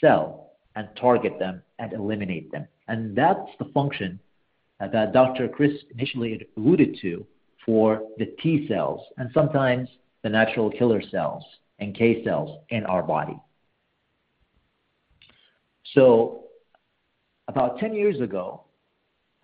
[0.00, 2.66] cell and target them and eliminate them.
[2.88, 4.20] And that's the function
[4.80, 5.48] that Dr.
[5.48, 7.26] Kris initially alluded to
[7.64, 9.88] for the T cells and sometimes
[10.22, 11.44] the natural killer cells,
[11.82, 13.38] NK cells, in our body.
[15.94, 16.44] So,
[17.48, 18.64] about 10 years ago,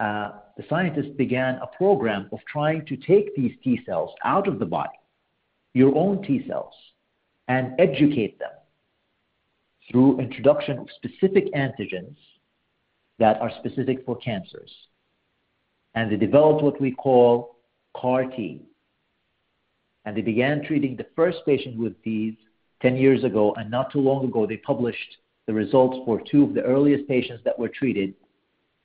[0.01, 4.59] uh, the scientists began a program of trying to take these T cells out of
[4.59, 4.99] the body,
[5.75, 6.75] your own T cells,
[7.49, 8.51] and educate them
[9.91, 12.17] through introduction of specific antigens
[13.19, 14.73] that are specific for cancers.
[15.95, 17.58] And they developed what we call
[18.01, 18.63] CAR T.
[20.05, 22.35] And they began treating the first patient with these
[22.83, 26.55] 10 years ago, and not too long ago, they published the results for two of
[26.55, 28.15] the earliest patients that were treated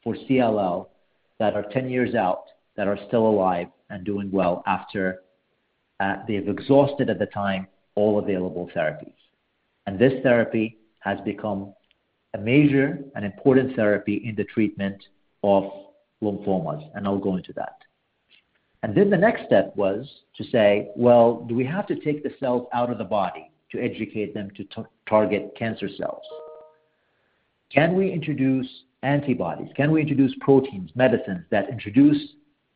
[0.04, 0.88] for CLL
[1.40, 2.46] that are 10 years out,
[2.76, 5.22] that are still alive and doing well after
[6.00, 9.14] uh, they've exhausted at the time all available therapies.
[9.86, 11.74] And this therapy has become
[12.34, 15.04] a major and important therapy in the treatment
[15.44, 15.66] of
[16.24, 17.83] lymphomas, and I'll go into that.
[18.84, 22.32] And then the next step was to say, well, do we have to take the
[22.40, 24.66] cells out of the body to educate them to
[25.10, 26.24] target cancer cells.
[27.74, 28.68] Can we introduce
[29.02, 29.70] antibodies?
[29.76, 32.22] Can we introduce proteins, medicines that introduce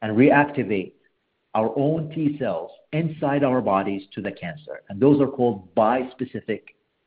[0.01, 0.93] and reactivate
[1.53, 4.81] our own T cells inside our bodies to the cancer?
[4.89, 6.61] And those are called bispecific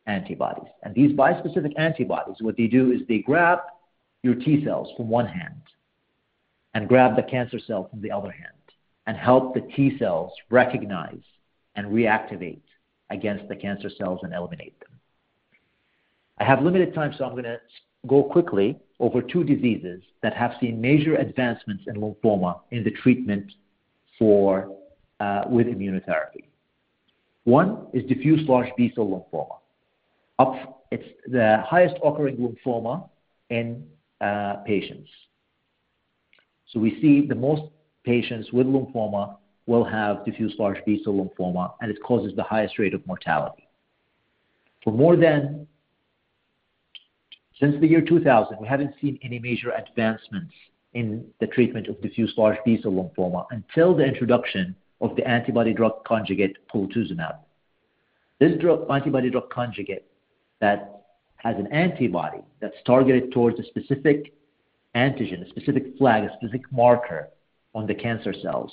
[0.07, 0.71] antibodies.
[0.85, 3.59] And these bispecific antibodies, what they do is they grab
[4.23, 5.63] your T cells from one hand
[6.75, 8.55] and grab the cancer cell from the other hand
[9.11, 11.25] and help the T cells recognize
[11.75, 12.63] and reactivate
[13.11, 14.91] against the cancer cells and eliminate them.
[16.39, 17.59] I have limited time, so I'm going to
[18.07, 23.51] go quickly over two diseases that have seen major advancements in lymphoma in the treatment
[24.17, 24.77] for
[25.19, 26.45] uh, with immunotherapy.
[27.43, 29.57] One is diffuse large B-cell lymphoma.
[30.39, 33.09] Up, it's the highest occurring lymphoma
[33.49, 33.85] in
[34.21, 35.11] uh, patients.
[36.69, 37.63] So we see the most
[38.11, 42.93] patients with lymphoma will have diffuse large B-cell lymphoma, and it causes the highest rate
[42.93, 43.69] of mortality.
[44.83, 45.69] For more than
[47.61, 50.53] since the year 2000, we haven't seen any major advancements
[50.95, 56.57] in the treatment of diffuse large B-cell lymphoma until the introduction of the antibody-drug conjugate
[56.69, 57.37] polatuzumab.
[58.41, 60.05] This drug, antibody-drug conjugate
[60.61, 61.03] that
[61.37, 64.33] has an antibody that's targeted towards a specific
[64.97, 67.29] antigen, a specific flag, a specific marker
[67.75, 68.73] on the cancer cells,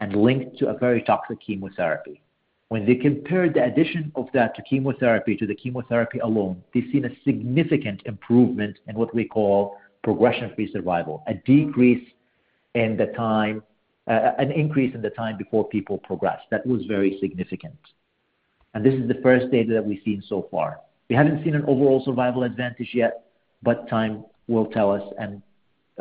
[0.00, 2.20] and linked to a very toxic chemotherapy.
[2.68, 7.04] When they compared the addition of that to chemotherapy to the chemotherapy alone, they've seen
[7.04, 12.08] a significant improvement in what we call progression-free survival, a decrease
[12.74, 13.62] in the time,
[14.08, 16.40] uh, an increase in the time before people progress.
[16.50, 17.76] That was very significant.
[18.74, 20.80] And this is the first data that we've seen so far.
[21.10, 23.26] We haven't seen an overall survival advantage yet,
[23.62, 25.42] but time will tell us, and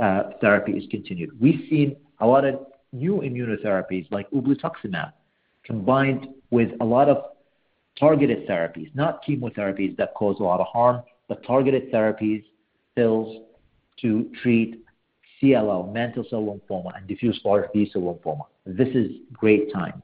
[0.02, 1.40] uh, therapy is continued.
[1.40, 2.60] We've seen a lot of
[2.94, 5.12] new immunotherapies like ublituximab
[5.64, 7.18] combined with a lot of
[8.00, 12.44] targeted therapies, not chemotherapies that cause a lot of harm, but targeted therapies,
[12.96, 13.44] pills
[14.02, 14.84] to treat
[15.42, 18.46] CLL, mantle cell lymphoma, and diffuse large B-cell lymphoma.
[18.66, 20.04] This is great time.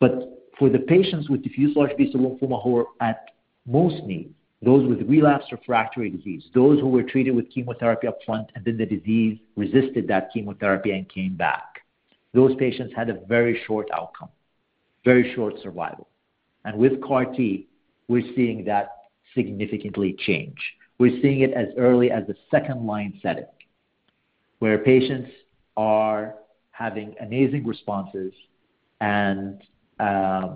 [0.00, 3.30] But for the patients with diffuse large B-cell lymphoma who are at
[3.66, 4.32] most need,
[4.64, 8.76] those with relapsed refractory disease, those who were treated with chemotherapy up front and then
[8.76, 11.80] the disease resisted that chemotherapy and came back.
[12.32, 14.30] Those patients had a very short outcome,
[15.04, 16.08] very short survival.
[16.64, 17.68] And with CAR T,
[18.08, 18.90] we're seeing that
[19.34, 20.56] significantly change.
[20.98, 23.46] We're seeing it as early as the second line setting,
[24.60, 25.30] where patients
[25.76, 26.34] are
[26.70, 28.32] having amazing responses
[29.00, 29.60] and
[29.98, 30.54] uh,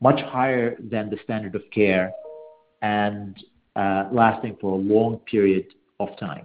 [0.00, 2.12] much higher than the standard of care
[2.84, 3.42] and
[3.76, 5.64] uh, lasting for a long period
[6.00, 6.44] of time.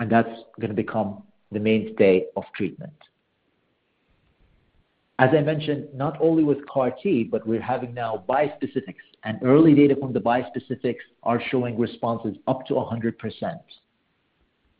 [0.00, 1.22] And that's going to become
[1.52, 2.92] the mainstay of treatment.
[5.20, 9.72] As I mentioned, not only with CAR T, but we're having now bispecifics, and early
[9.72, 13.14] data from the bispecifics are showing responses up to 100%.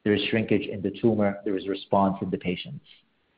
[0.03, 2.85] There is shrinkage in the tumor, there is response in the patients.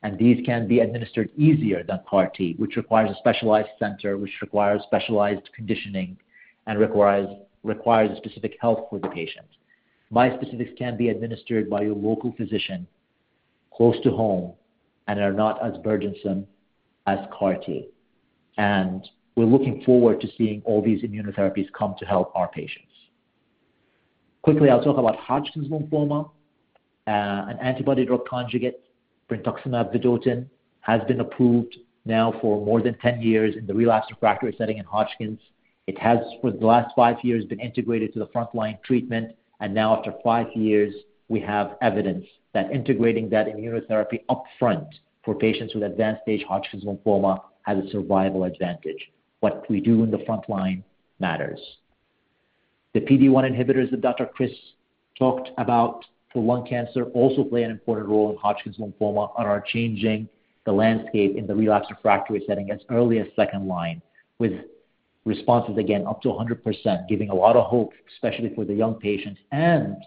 [0.01, 4.33] And these can be administered easier than CAR T, which requires a specialized center, which
[4.41, 6.17] requires specialized conditioning,
[6.67, 7.27] and requires,
[7.63, 9.47] requires specific health for the patient.
[10.13, 12.87] Bispecifics can be administered by your local physician
[13.73, 14.53] close to home
[15.07, 16.45] and are not as burdensome
[17.07, 17.89] as CAR T.
[18.57, 22.87] And we're looking forward to seeing all these immunotherapies come to help our patients.
[24.41, 26.31] Quickly, I'll talk about Hodgkin's lymphoma.
[27.05, 27.09] Uh,
[27.49, 28.81] an antibody-drug conjugate,
[29.29, 30.47] brentuximab vedotin,
[30.81, 34.85] has been approved now for more than 10 years in the relapsed refractory setting in
[34.85, 35.39] Hodgkin's.
[35.87, 39.97] It has, for the last five years, been integrated to the frontline treatment, and now
[39.97, 40.93] after five years,
[41.29, 44.87] we have evidence that integrating that immunotherapy upfront
[45.23, 49.11] for patients with advanced stage Hodgkin's lymphoma has a survival advantage.
[49.39, 50.83] What we do in the frontline
[51.19, 51.59] matters.
[52.93, 54.25] The PD-1 inhibitors that Dr.
[54.25, 54.51] Kris
[55.17, 59.61] talked about for lung cancer also play an important role in Hodgkin's lymphoma and are
[59.61, 60.27] changing
[60.65, 64.01] the landscape in the relapsed refractory setting as early as second line,
[64.39, 64.53] with
[65.27, 69.39] responses again up to 100%, giving a lot of hope, especially for the young patients
[69.51, 69.97] and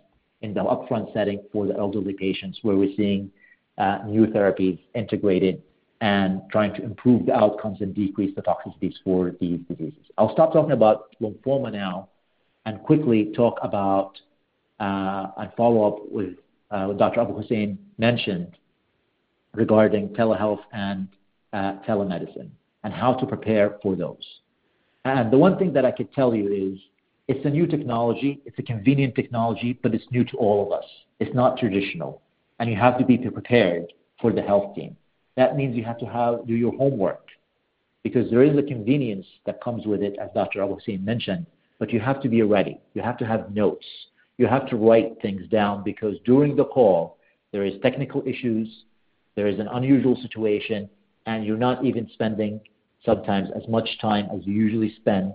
[0.40, 3.30] in the upfront setting for the elderly patients, where we're seeing
[3.76, 5.62] uh, new therapies integrated
[6.00, 10.02] and trying to improve the outcomes and decrease the toxicities for these diseases.
[10.16, 12.08] I'll stop talking about lymphoma now
[12.64, 14.12] and quickly talk about
[14.80, 16.36] uh, and follow up with
[16.70, 17.20] uh, what Dr.
[17.20, 18.56] Abu Hussein mentioned
[19.54, 21.08] regarding telehealth and
[21.52, 22.48] telemedicine
[22.84, 24.24] and how to prepare for those.
[25.04, 26.78] And the one thing that I could tell you is
[27.28, 30.84] it's a new technology, it's a convenient technology, but it's new to all of us.
[31.20, 32.22] It's not traditional,
[32.58, 34.96] and you have to be prepared for the health team.
[35.36, 37.26] That means you have to have, do your homework.
[38.02, 40.62] because there is a convenience that comes with it, as Dr.
[40.62, 41.46] Abu Hussein mentioned,
[41.78, 42.80] but you have to be ready.
[42.94, 43.84] You have to have notes.
[44.38, 47.18] You have to write things down because during the call,
[47.52, 48.68] there is technical issues,
[49.36, 50.88] there is an unusual situation,
[51.26, 52.60] and you're not even spending
[53.04, 55.34] sometimes as much time as you usually spend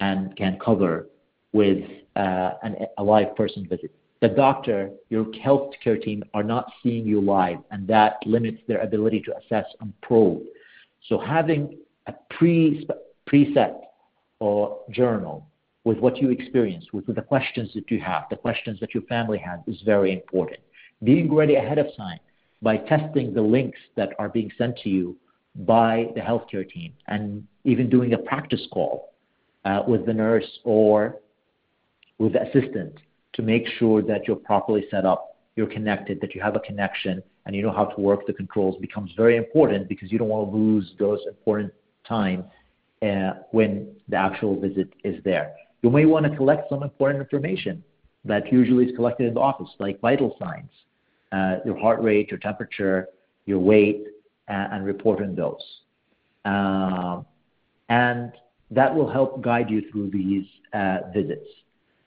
[0.00, 1.08] and can cover
[1.52, 1.84] with
[2.16, 3.94] uh, an, a live person visit.
[4.20, 9.20] The doctor, your healthcare team are not seeing you live, and that limits their ability
[9.22, 10.42] to assess and probe.
[11.08, 12.88] So having a pre
[13.28, 13.80] preset
[14.38, 15.46] or journal
[15.84, 19.02] with what you experienced, with, with the questions that you have, the questions that your
[19.04, 20.60] family has, is very important.
[21.02, 22.20] Being ready ahead of time
[22.60, 25.16] by testing the links that are being sent to you
[25.54, 29.12] by the healthcare team and even doing a practice call
[29.64, 31.16] uh, with the nurse or
[32.18, 32.94] with the assistant
[33.34, 37.22] to make sure that you're properly set up, you're connected, that you have a connection,
[37.46, 40.50] and you know how to work the controls becomes very important because you don't want
[40.50, 41.72] to lose those important
[42.06, 42.44] time
[43.02, 45.52] uh, when the actual visit is there.
[45.82, 47.82] You may want to collect some important information
[48.24, 50.70] that usually is collected in the office, like vital signs,
[51.32, 53.08] uh, your heart rate, your temperature,
[53.46, 54.04] your weight,
[54.54, 55.62] and reporting those.
[56.44, 57.26] Um,
[57.88, 58.32] and
[58.70, 61.46] that will help guide you through these uh, visits.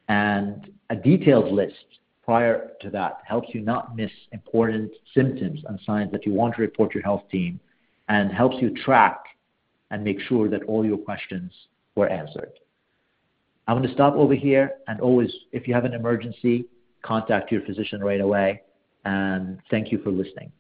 [0.08, 1.86] And a detailed list
[2.24, 6.62] prior to that helps you not miss important symptoms and signs that you want to
[6.62, 7.60] report your health team
[8.10, 9.20] and helps you track
[9.92, 11.52] and make sure that all your questions
[11.96, 12.52] were answered.
[13.68, 16.66] I'm going to stop over here and always, if you have an emergency,
[17.02, 18.62] contact your physician right away.
[19.06, 20.52] And thank you for listening.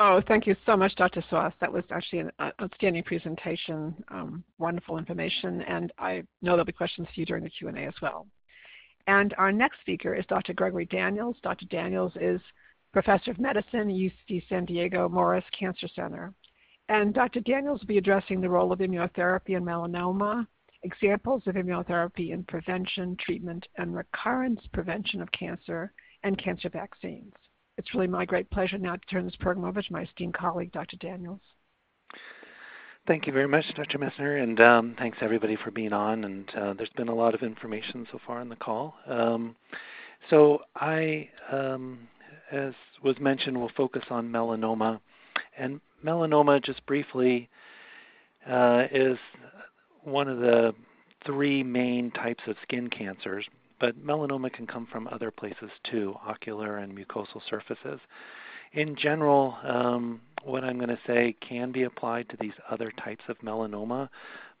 [0.00, 1.22] Oh, thank you so much, Dr.
[1.28, 1.52] Sawas.
[1.60, 2.30] That was actually an
[2.62, 7.50] outstanding presentation, um, wonderful information, and I know there'll be questions for you during the
[7.50, 8.28] Q&A as well.
[9.08, 10.52] And our next speaker is Dr.
[10.52, 11.36] Gregory Daniels.
[11.42, 11.66] Dr.
[11.66, 12.40] Daniels is
[12.92, 16.32] Professor of Medicine, UC San Diego Moores Cancer Center.
[16.88, 17.40] And Dr.
[17.40, 20.46] Daniels will be addressing the role of immunotherapy in melanoma,
[20.84, 25.92] examples of immunotherapy in prevention, treatment, and recurrence prevention of cancer,
[26.22, 27.32] and cancer vaccines.
[27.78, 30.72] It's really my great pleasure now to turn this program over to my esteemed colleague,
[30.72, 30.96] Dr.
[30.96, 31.40] Daniels.
[33.06, 33.98] Thank you very much, Dr.
[33.98, 36.24] Messner, and um, thanks everybody for being on.
[36.24, 38.96] And uh, there's been a lot of information so far in the call.
[39.06, 39.54] Um,
[40.28, 42.00] so I, um,
[42.50, 44.98] as was mentioned, will focus on melanoma.
[45.56, 47.48] And melanoma, just briefly,
[48.46, 49.18] uh, is
[50.02, 50.74] one of the
[51.24, 53.46] three main types of skin cancers
[53.80, 58.00] but melanoma can come from other places too, ocular and mucosal surfaces.
[58.72, 63.24] In general, um, what I'm going to say can be applied to these other types
[63.28, 64.08] of melanoma,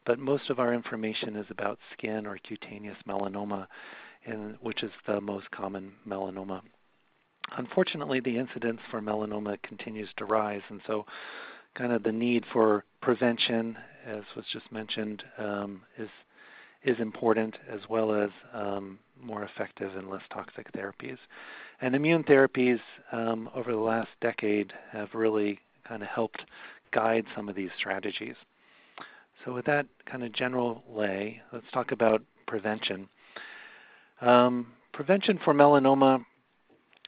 [0.06, 3.66] but most of our information is about skin or cutaneous melanoma,
[4.60, 6.62] which is the most common melanoma.
[7.56, 11.04] Unfortunately, the incidence for melanoma continues to rise, and so
[11.74, 16.10] kind of the need for prevention, as was just mentioned, um, is
[16.82, 21.18] is important, as well as um, more effective and less toxic therapies.
[21.80, 22.80] And immune therapies
[23.12, 26.42] um, over the last decade have really kind of helped
[26.92, 28.34] guide some of these strategies.
[29.44, 33.08] So, with that kind of general lay, let's talk about prevention.
[34.20, 36.24] Um, prevention for melanoma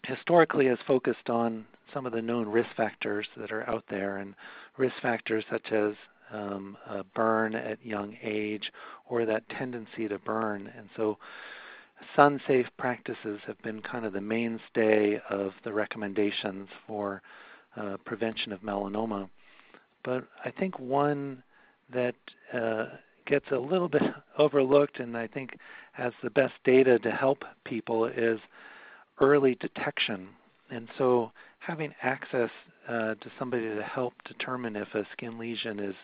[0.05, 4.35] historically has focused on some of the known risk factors that are out there, and
[4.77, 5.95] risk factors such as
[6.33, 6.77] um,
[7.15, 8.73] burn at young age
[9.09, 10.71] or that tendency to burn.
[10.77, 11.19] And so
[12.17, 17.23] sun safe practices have been kind of the mainstay of the recommendations for
[17.77, 19.29] uh, prevention of melanoma.
[20.05, 21.43] But I think one
[21.93, 22.15] that
[22.55, 22.87] uh,
[23.27, 24.03] gets a little bit
[24.39, 25.57] overlooked and I think
[25.93, 28.39] has the best data to help people is
[29.21, 30.29] early detection.
[30.71, 32.51] And so having access
[32.91, 35.95] uh, to somebody to help determine if a skin lesion is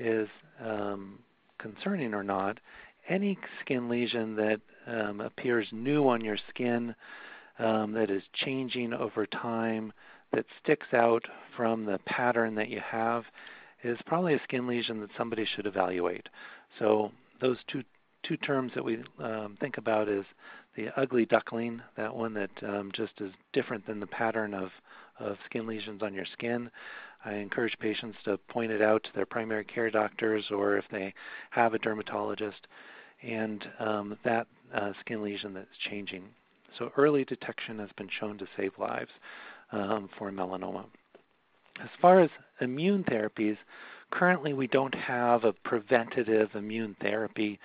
[0.00, 0.28] is
[0.64, 1.18] um,
[1.58, 2.58] concerning or not.
[3.08, 6.94] Any skin lesion that um, appears new on your skin,
[7.58, 9.92] um, that is changing over time,
[10.32, 11.24] that sticks out
[11.56, 13.24] from the pattern that you have,
[13.84, 16.28] is probably a skin lesion that somebody should evaluate.
[16.78, 17.82] So those two
[18.26, 20.24] two terms that we um, think about is
[20.76, 24.70] the ugly duckling, that one that um, just is different than the pattern of,
[25.18, 26.70] of skin lesions on your skin.
[27.24, 31.14] I encourage patients to point it out to their primary care doctors or if they
[31.50, 32.66] have a dermatologist,
[33.22, 36.24] and um, that uh, skin lesion that's changing.
[36.78, 39.10] So early detection has been shown to save lives
[39.70, 40.84] um, for melanoma.
[41.82, 43.56] As far as immune therapies,
[44.10, 47.58] currently we don't have a preventative immune therapy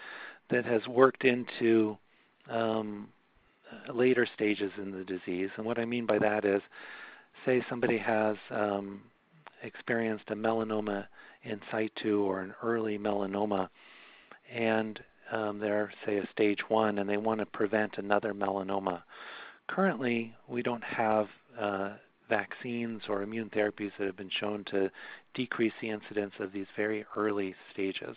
[0.49, 1.97] that has worked into
[2.50, 3.10] um,
[3.93, 5.50] later stages in the disease.
[5.58, 6.62] And what I mean by that is,
[7.45, 9.02] say somebody has um,
[9.64, 11.06] experienced a melanoma
[11.43, 13.70] in situ or an early melanoma,
[14.54, 15.00] and
[15.32, 19.04] um, they're, say, a stage one, and they want to prevent another melanoma.
[19.68, 21.28] Currently, we don't have
[21.60, 21.93] uh,
[22.30, 24.89] vaccines or immune therapies that have been shown to
[25.34, 28.16] decrease the incidence of these very early stages.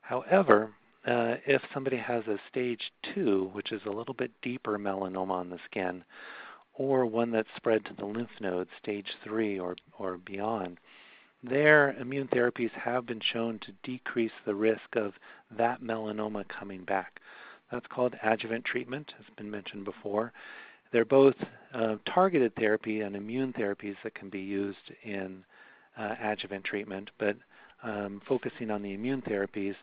[0.00, 0.70] However,
[1.06, 5.50] uh, if somebody has a stage two, which is a little bit deeper melanoma on
[5.50, 6.04] the skin,
[6.74, 10.78] or one that's spread to the lymph nodes, stage three or, or beyond,
[11.42, 15.12] their immune therapies have been shown to decrease the risk of
[15.56, 17.20] that melanoma coming back.
[17.70, 20.32] That's called adjuvant treatment, has been mentioned before.
[20.92, 21.34] They're both
[21.74, 25.44] uh, targeted therapy and immune therapies that can be used in
[25.98, 27.36] uh, adjuvant treatment, but
[27.82, 29.74] um, focusing on the immune therapies,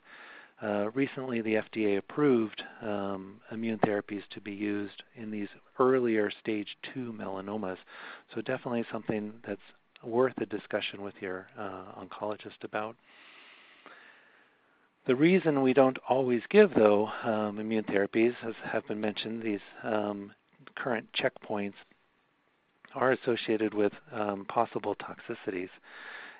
[0.63, 5.49] uh, recently the FDA approved um, immune therapies to be used in these
[5.79, 7.77] earlier stage 2 melanomas.
[8.33, 9.61] So definitely something that's
[10.03, 12.95] worth a discussion with your uh, oncologist about.
[15.05, 19.59] The reason we don't always give, though, um, immune therapies, as have been mentioned, these
[19.83, 20.31] um,
[20.75, 21.73] current checkpoints
[22.95, 25.69] are associated with um, possible toxicities.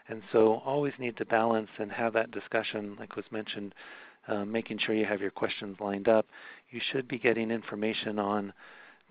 [0.07, 3.73] And so always need to balance and have that discussion, like was mentioned,
[4.27, 6.25] uh, making sure you have your questions lined up.
[6.69, 8.53] You should be getting information on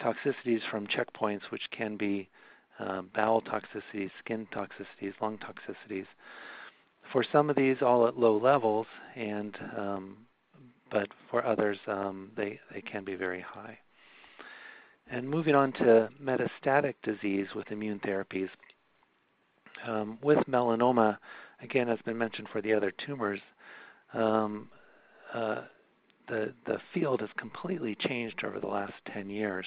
[0.01, 2.29] toxicities from checkpoints, which can be
[2.79, 6.07] uh, bowel toxicities, skin toxicities, lung toxicities.
[7.13, 8.87] For some of these, all at low levels,
[9.17, 10.17] and um,
[10.93, 13.79] but for others, um, they, they can be very high.
[15.11, 18.49] And moving on to metastatic disease with immune therapies.
[19.87, 21.19] Um, with melanoma,
[21.61, 23.41] again, as been mentioned for the other tumors,
[24.15, 24.69] um,
[25.33, 29.67] the the field has completely changed over the last 10 years.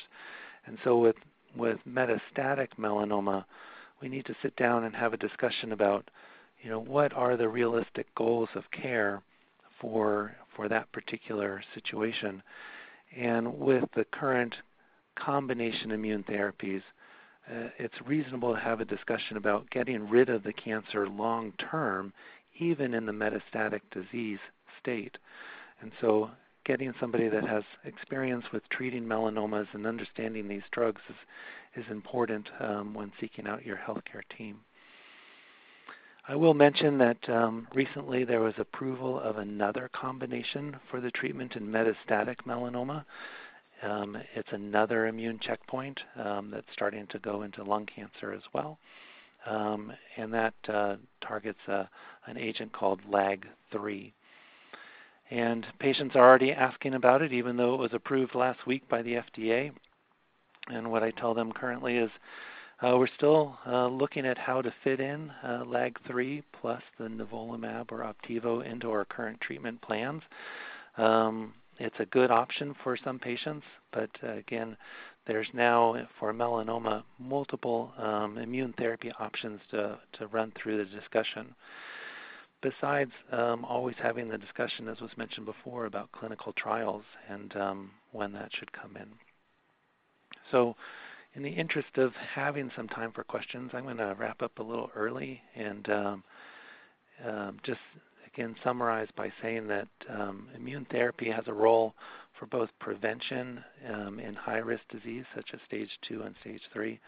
[0.66, 1.16] And so with
[1.55, 3.45] with metastatic melanoma,
[4.01, 6.09] we need to sit down and have a discussion about,
[6.61, 9.22] you know, what are the realistic goals of care
[9.80, 12.41] for for that particular situation.
[13.16, 14.55] And with the current
[15.18, 16.82] combination immune therapies,
[17.49, 22.11] uh, it's reasonable to have a discussion about getting rid of the cancer long term,
[22.59, 24.39] even in the metastatic disease
[24.86, 25.18] state.
[25.82, 26.30] And so,
[26.66, 32.48] getting somebody that has experience with treating melanomas and understanding these drugs is, is important
[32.60, 34.60] um, when seeking out your healthcare team.
[36.28, 41.56] I will mention that um, recently there was approval of another combination for the treatment
[41.56, 43.06] in metastatic melanoma.
[43.84, 48.80] Um, it's another immune checkpoint um, that's starting to go into lung cancer as well.
[49.46, 51.84] Um, and that uh, targets uh,
[52.26, 54.12] an agent called LAG3.
[55.32, 59.01] And patients are already asking about it, even though it was approved last week by
[59.01, 59.71] the FDA.
[60.67, 62.11] And what I tell them currently is
[62.82, 67.91] uh, we're still uh, looking at how to fit in uh, LAG3 plus the nivolumab
[67.91, 70.21] or Opdivo into our current treatment plans.
[70.97, 74.78] Um, it's a good option for some patients, but uh, again,
[75.28, 81.55] there's now for melanoma multiple um, immune therapy options to, to run through the discussion
[82.66, 87.91] besides um, always having the discussion, as was mentioned before, about clinical trials and um,
[88.11, 89.07] when that should come in.
[90.51, 90.76] So,
[91.36, 94.63] in the interest of having some time for questions, I'm going to wrap up a
[94.63, 96.24] little early and um,
[97.26, 97.80] um just
[98.34, 101.93] again summarize by saying that um, immune therapy has a role
[102.40, 103.64] for both prevention
[103.94, 107.00] um, in high risk disease, such as stage 2 and stage 3,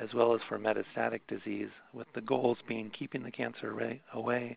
[0.00, 3.70] as well as for metastatic disease, with the goals being keeping the cancer
[4.12, 4.56] away,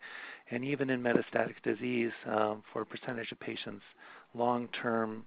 [0.51, 3.83] and even in metastatic disease, um, for a percentage of patients,
[4.33, 5.25] long term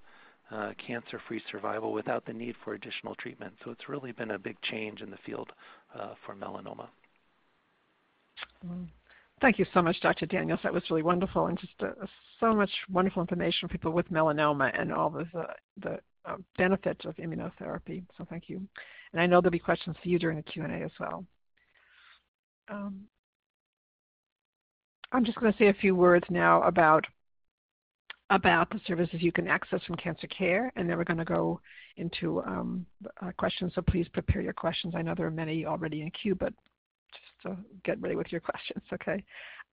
[0.51, 3.53] uh, cancer free survival without the need for additional treatment.
[3.65, 5.51] So it's really been a big change in the field
[5.95, 6.89] uh, for melanoma.
[8.67, 8.89] Mm.
[9.41, 10.27] Thank you so much, Dr.
[10.27, 10.61] Daniels.
[10.63, 12.07] That was really wonderful, and just uh,
[12.41, 15.27] so much wonderful information for people with melanoma and all the,
[15.83, 18.05] the uh, benefits of immunotherapy.
[18.19, 18.61] So thank you.
[19.13, 21.25] And I know there'll be questions for you during the Q&A as well.
[22.69, 23.03] Um,
[25.13, 27.07] I'm just going to say a few words now about
[28.33, 31.61] about the services you can access from Cancer Care, and then we're going to go
[31.97, 32.87] into um,
[33.21, 33.73] uh, questions.
[33.75, 34.95] So please prepare your questions.
[34.97, 36.55] I know there are many already in queue, but
[37.43, 39.25] so get ready with your questions, okay?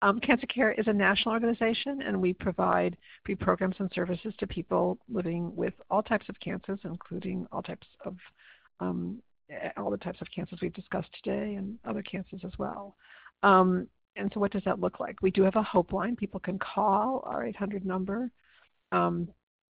[0.02, 4.48] Um, Cancer Care is a national organization, and we provide free programs and services to
[4.48, 8.16] people living with all types of cancers, including all types of
[8.80, 9.22] um,
[9.78, 12.96] all the types of cancers we've discussed today, and other cancers as well.
[13.44, 15.22] Um, and so, what does that look like?
[15.22, 16.16] We do have a hope line.
[16.16, 18.30] People can call our 800 number
[18.92, 19.28] um,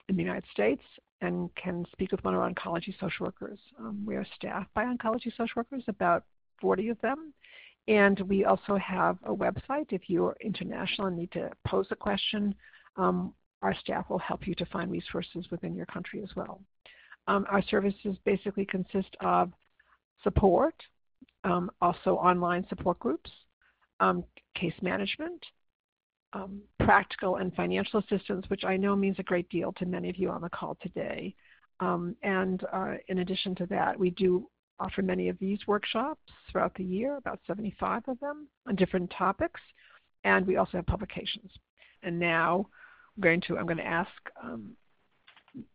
[0.07, 0.83] in the United States
[1.21, 3.59] and can speak with one of our oncology social workers.
[3.79, 6.25] Um, we are staffed by oncology social workers, about
[6.61, 7.33] 40 of them,
[7.88, 9.91] And we also have a website.
[9.91, 12.55] If you are international and need to pose a question,
[12.95, 16.61] um, our staff will help you to find resources within your country as well.
[17.27, 19.51] Um, our services basically consist of
[20.23, 20.75] support,
[21.43, 23.31] um, also online support groups,
[23.99, 24.23] um,
[24.55, 25.43] case management,
[26.34, 30.17] um, practical and financial assistance, which I know means a great deal to many of
[30.17, 31.36] you on the call today.
[31.79, 34.47] Um, and uh, in addition to that, we do
[34.80, 36.21] offer many of these workshops
[36.51, 39.61] throughout the year, about 75 of them on different topics,
[40.24, 41.51] and we also have publications.
[42.01, 42.67] And now
[43.15, 44.11] I'm going to, I'm going to ask
[44.43, 44.71] um,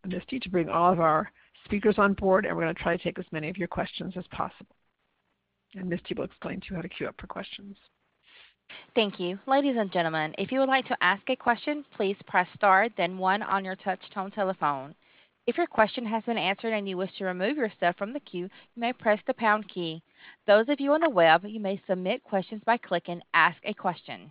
[0.06, 1.30] Misty to bring all of our
[1.64, 4.14] speakers on board, and we're going to try to take as many of your questions
[4.16, 4.74] as possible.
[5.74, 7.76] And Misty will explain to you how to queue up for questions.
[8.94, 9.38] Thank you.
[9.46, 13.16] Ladies and gentlemen, if you would like to ask a question, please press star then
[13.16, 14.94] one on your touch tone telephone.
[15.48, 18.50] If your question has been answered and you wish to remove yourself from the queue,
[18.74, 20.02] you may press the pound key.
[20.46, 24.30] Those of you on the web, you may submit questions by clicking Ask a Question.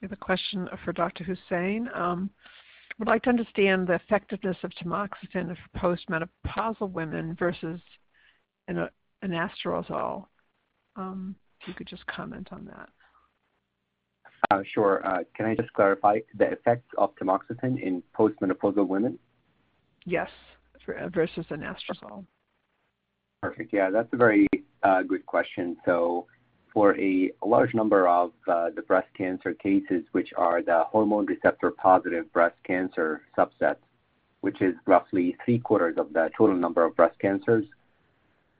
[0.00, 1.24] We have a question for Dr.
[1.24, 1.90] Hussein.
[1.94, 2.30] Um,
[2.98, 5.96] would like to understand the effectiveness of tamoxifen for
[6.48, 7.82] postmenopausal women versus
[8.66, 8.88] an,
[9.22, 10.24] anastrozole.
[10.96, 12.88] Um, if you could just comment on that.
[14.50, 15.06] Uh, sure.
[15.06, 19.18] Uh, can I just clarify the effects of tamoxifen in postmenopausal women?
[20.06, 20.30] Yes,
[20.88, 22.24] uh, versus anastrozole.
[23.42, 23.72] Perfect.
[23.72, 24.46] Yeah, that's a very
[24.82, 25.76] uh, good question.
[25.84, 26.26] So,
[26.72, 31.70] for a, large number of uh, the breast cancer cases, which are the hormone receptor
[31.70, 33.76] positive breast cancer subset,
[34.40, 37.64] which is roughly three quarters of the total number of breast cancers,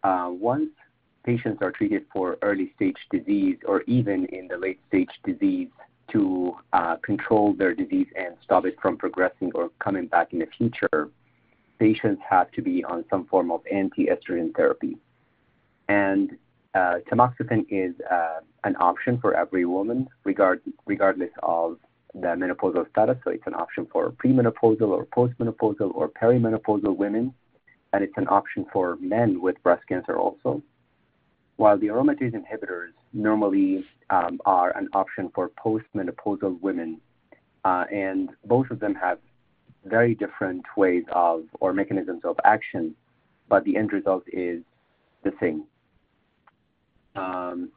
[0.03, 0.71] uh, once
[1.25, 5.69] patients are treated for early stage disease or even in the late stage disease
[6.13, 10.49] to uh, control their disease and stop it from progressing or coming back in the
[10.57, 11.09] future,
[11.79, 14.97] patients have to be on some form of anti-estrogen therapy.
[15.89, 16.37] And
[16.75, 21.79] uh, tamoxifen is uh, an option for every woman, regard, regardless of
[22.15, 23.17] the menopausal status.
[23.25, 27.35] So it's an option for premenopausal or postmenopausal or perimenopausal women,
[27.93, 30.63] and it's an option for men with breast cancer also
[31.61, 36.99] while the aromatase inhibitors normally um, are an option for postmenopausal women,
[37.67, 39.19] uh, and both of them have
[39.85, 42.95] very different ways of or mechanisms of action,
[43.51, 44.63] but the end result is
[45.23, 45.65] the same.
[47.15, 47.71] Um,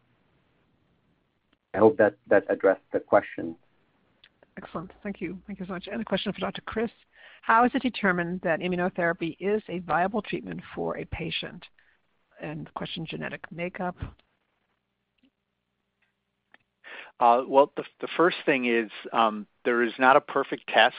[1.73, 3.53] I hope that that addressed the question.
[4.55, 4.91] Excellent.
[5.03, 5.37] Thank you.
[5.45, 5.89] Thank you so much.
[5.91, 6.61] And a question for Dr.
[6.61, 6.89] Kris.
[7.41, 11.65] How is it determined that immunotherapy is a viable treatment for a patient?
[12.43, 13.95] And question genetic makeup?
[17.19, 20.95] Uh, well, the, the, first thing is um, there is not a perfect test,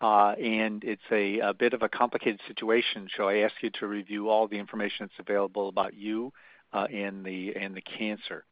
[0.00, 3.08] uh, and it's a, a, bit of a complicated situation.
[3.16, 6.32] So I ask you to review all the information that's available about you
[6.72, 8.44] uh, and the and the cancer.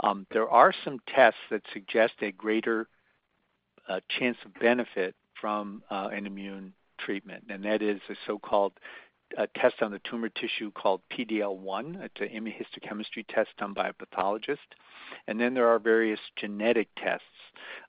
[0.00, 2.86] Um, there are some tests that suggest a greater
[4.08, 8.72] chance of benefit from an immune treatment, and that is a so-called
[9.36, 12.02] a test on the tumor tissue called PDL1.
[12.02, 14.74] It's an immunohistochemistry test done by a pathologist.
[15.26, 17.24] And then there are various genetic tests,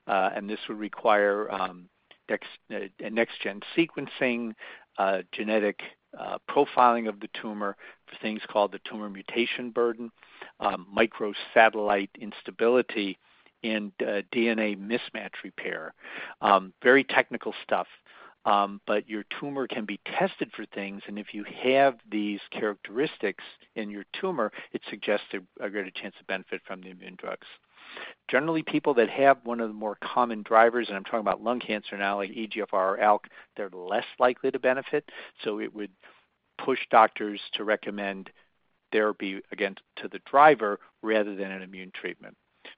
[0.06, 1.88] uh, and this would require um,
[2.28, 4.54] next, uh, next-gen sequencing,
[4.98, 5.80] uh, genetic
[6.48, 7.74] profiling of the tumor
[8.06, 10.10] for things called the tumor mutation burden,
[10.60, 13.18] um, microsatellite instability,
[13.64, 15.94] and DNA mismatch repair.
[16.42, 17.86] Um, very technical stuff
[18.44, 23.44] um, but your tumor can be tested for things, and if you have these characteristics
[23.76, 27.46] in your tumor, it suggests a, a greater chance of benefit from the immune drugs.
[28.28, 31.60] Generally, people that have one of the more common drivers, and I'm talking about lung
[31.60, 33.24] cancer now, like EGFR or ALK,
[33.56, 35.08] they're less likely to benefit.
[35.44, 35.90] So it would
[36.58, 38.30] push doctors to recommend
[38.92, 42.36] therapy again to the driver rather than an immune treatment.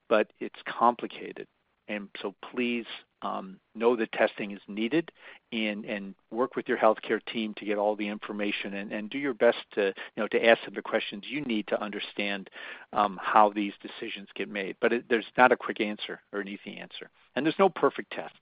[0.08, 1.46] But it's complicated.
[1.88, 2.86] And so please
[3.24, 5.10] um, know that testing is needed
[5.52, 9.18] and, and work with your healthcare team to get all the information and, and do
[9.18, 12.50] your best to, you know, to ask them the questions you need to understand
[12.92, 14.76] um, how these decisions get made.
[14.80, 17.10] But it, there's not a quick answer or an easy answer.
[17.34, 18.34] And there's no perfect test.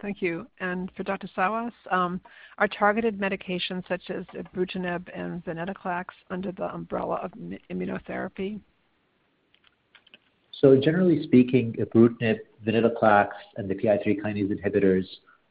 [0.00, 0.46] Thank you.
[0.60, 1.28] And for Dr.
[1.36, 2.20] Sawas, um,
[2.58, 7.32] are targeted medications such as ibrutinib and venetoclax under the umbrella of
[7.70, 8.60] immunotherapy?
[10.60, 15.04] So generally speaking, ibrutinib, venetoclax, and the PI3 kinase inhibitors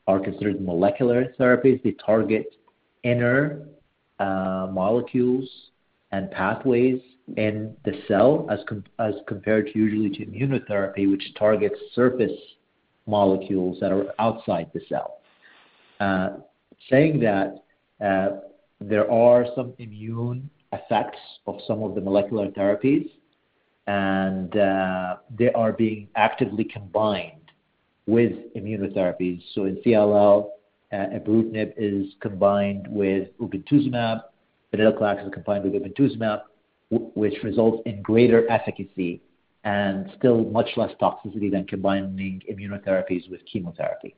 [0.07, 1.81] are considered molecular therapies.
[1.83, 2.55] They target
[3.03, 3.67] inner
[4.19, 5.47] uh, molecules
[6.11, 7.01] and pathways
[7.37, 12.31] in the cell as, com- as compared to usually to immunotherapy, which targets surface
[13.07, 15.19] molecules that are outside the cell.
[15.99, 16.37] Uh,
[16.89, 17.63] saying that,
[18.03, 18.37] uh,
[18.81, 23.09] there are some immune effects of some of the molecular therapies,
[23.87, 27.51] and uh, they are being actively combined
[28.07, 29.41] with immunotherapies.
[29.53, 30.49] So in CLL,
[30.91, 34.23] uh, ibrutinib is combined with obinutuzumab.
[34.73, 36.41] Venetoclax is combined with obinutuzumab,
[36.89, 39.21] which results in greater efficacy
[39.63, 44.15] and still much less toxicity than combining immunotherapies with chemotherapy.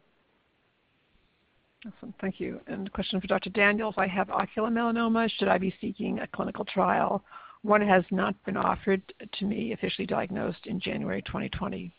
[1.86, 2.14] Awesome.
[2.20, 2.60] Thank you.
[2.68, 3.50] A question for Dr.
[3.52, 3.96] Daniels.
[3.98, 5.30] I have ocular melanoma.
[5.38, 7.24] Should I be seeking a clinical trial?
[7.68, 9.02] One has not been offered
[9.40, 11.92] to me, officially diagnosed in January 2020.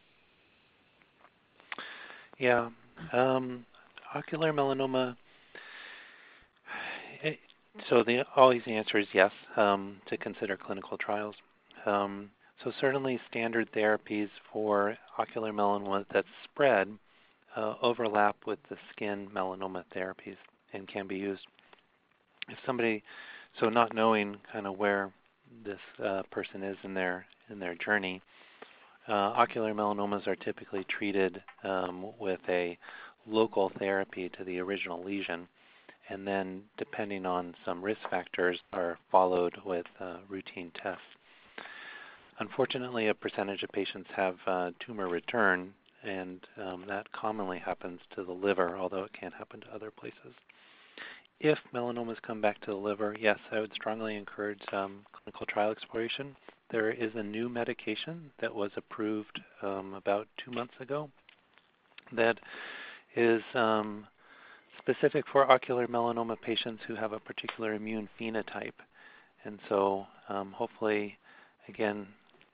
[2.39, 2.71] Yeah.
[3.13, 3.67] Um,
[4.15, 5.15] ocular melanoma.
[7.23, 7.35] Eh,
[7.91, 11.35] so the always answer is yes, um, to consider clinical trials.
[11.85, 12.31] Um,
[12.65, 16.89] so certainly standard therapies for ocular melanoma that spread
[17.57, 20.39] uh, overlap with the skin melanoma therapies
[20.73, 21.43] and can be used.
[22.49, 23.03] If somebody,
[23.61, 25.13] so not knowing kind of where
[25.65, 28.21] this uh, person is in their in their journey,
[29.09, 32.77] uh, ocular melanomas are typically treated um, with a
[33.27, 35.49] local therapy to the original lesion,
[36.11, 41.03] and then depending on some risk factors, are followed with uh, routine tests.
[42.41, 44.37] Unfortunately, a percentage of patients have
[44.85, 45.73] tumor return,
[46.05, 50.35] and um, that commonly happens to the liver, although it can happen to other places.
[51.41, 55.71] If melanomas come back to the liver, yes, I would strongly encourage um, clinical trial
[55.71, 56.35] exploration.
[56.71, 61.09] There is a new medication that was approved um, about two months ago
[62.11, 62.39] that
[63.15, 64.05] is um,
[64.79, 68.73] specific for ocular melanoma patients who have a particular immune phenotype.
[69.45, 71.17] And so hopefully,
[71.69, 72.09] again,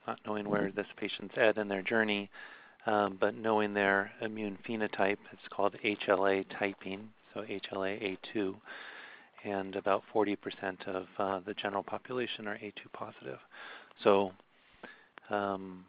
[0.07, 2.29] not knowing where this patient's at in their journey,
[2.85, 8.55] but knowing their immune phenotype, it's called HLA typing, so HLA-A2,
[9.45, 10.37] and about 40%
[10.87, 13.39] of uh, the general population are A2 positive.
[14.03, 14.33] So,
[15.31, 15.85] um,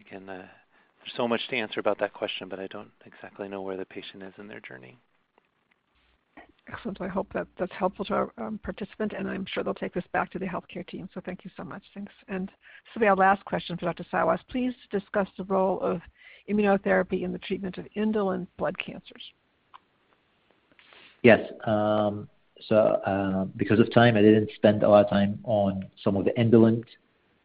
[0.00, 0.46] again, uh,
[1.00, 3.86] there's so much to answer about that question, but I don't exactly know where the
[3.86, 4.98] patient is in their journey.
[6.70, 7.00] Excellent.
[7.00, 10.04] I hope that that's helpful to our um, participant, and I'm sure they'll take this
[10.12, 11.08] back to the healthcare team.
[11.14, 11.82] So thank you so much.
[11.94, 12.12] Thanks.
[12.28, 14.04] And this will be our last question for Dr.
[14.12, 14.38] Sawas.
[14.50, 16.00] Please discuss the role of
[16.48, 19.22] immunotherapy in the treatment of indolent blood cancers.
[21.22, 21.40] Yes.
[21.64, 22.28] Um,
[22.68, 26.24] so uh, because of time, I didn't spend a lot of time on some of
[26.24, 26.84] the indolent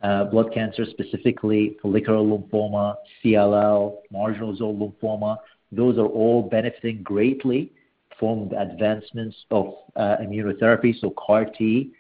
[0.02, 5.38] uh, blood cancers, specifically follicular lymphoma, CLL, marginal zone lymphoma.
[5.72, 7.72] Those are all benefiting greatly
[8.20, 11.00] from the advancements of uh, immunotherapy.
[11.00, 11.92] So CAR T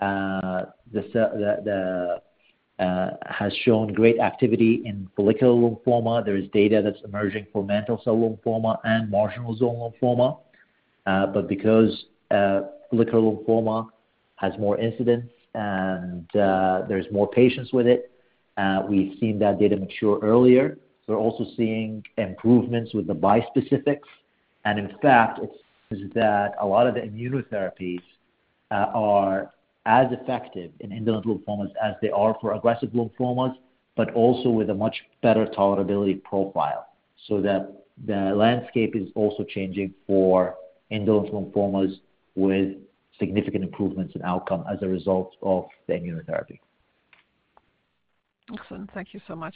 [0.00, 0.66] has
[3.64, 6.24] shown great activity in follicular lymphoma.
[6.24, 10.38] There is data that's emerging for mantle cell lymphoma and marginal zone lymphoma.
[11.06, 13.88] Uh, but because uh, follicular lymphoma
[14.36, 18.10] has more incidence and uh, there's more patients with it,
[18.88, 20.78] we've seen that data mature earlier.
[21.06, 24.08] We're also seeing improvements with the bispecifics.
[24.64, 25.50] And in fact, it
[25.90, 28.00] seems that a lot of the immunotherapies
[28.70, 29.52] are
[29.86, 33.54] as effective in indolent lymphomas as they are for aggressive lymphomas,
[33.96, 36.86] but also with a much better tolerability profile.
[37.28, 40.56] So that the landscape is also changing for
[40.90, 42.00] indolent lymphomas
[42.34, 42.76] with
[43.18, 46.58] significant improvements in outcome as a result of the immunotherapy.
[48.52, 48.90] Excellent.
[48.92, 49.54] Thank you so much.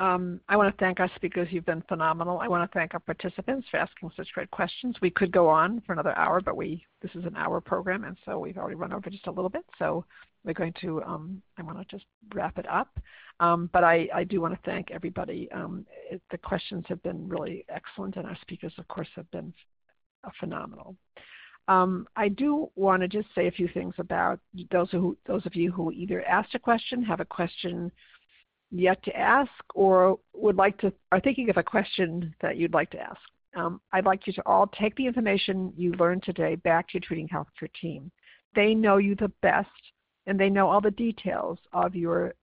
[0.00, 1.48] I want to thank our speakers.
[1.50, 2.38] You've been phenomenal.
[2.38, 4.94] I want to thank our participants for asking such great questions.
[5.02, 8.38] We could go on for another hour, but this is an hour program, and so
[8.38, 9.64] we've already run over just a little bit.
[9.76, 10.04] So
[10.44, 12.96] we're going to um, I want to just wrap it up.
[13.40, 15.48] Um, but I do want to thank everybody.
[16.30, 19.52] The questions have been really excellent, and our speakers, of course, have been
[20.40, 20.96] phenomenal.
[21.68, 24.40] Um, I do want to just say a few things about
[24.70, 27.92] those who those of you who either asked a question, have a question
[28.70, 32.90] yet to ask, or would like to are thinking of a question that you'd like
[32.90, 33.20] to ask.
[33.54, 37.00] Um, I'd like you to all take the information you learned today back to your
[37.00, 38.10] treating healthcare team.
[38.54, 39.68] They know you the best,
[40.26, 42.34] and they know all the details of your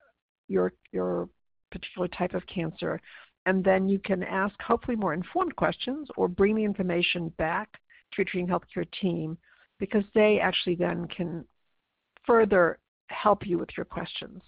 [0.47, 1.29] your your
[1.71, 3.01] particular type of cancer.
[3.45, 8.17] And then you can ask, hopefully, more informed questions or bring the information back to
[8.17, 9.37] your treating healthcare team
[9.79, 11.45] because they actually then can
[12.25, 14.41] further help you with your questions.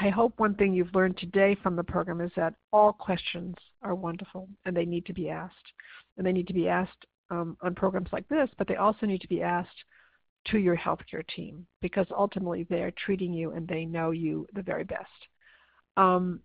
[0.00, 3.94] I hope one thing you've learned today from the program is that all questions are
[3.94, 5.54] wonderful, and they need to be asked.
[6.16, 9.20] And they need to be asked um, on programs like this, but they also need
[9.20, 9.84] to be asked
[10.48, 14.84] to your healthcare team because ultimately they're treating you, and they know you the very
[14.84, 15.08] best.
[15.96, 16.40] Um,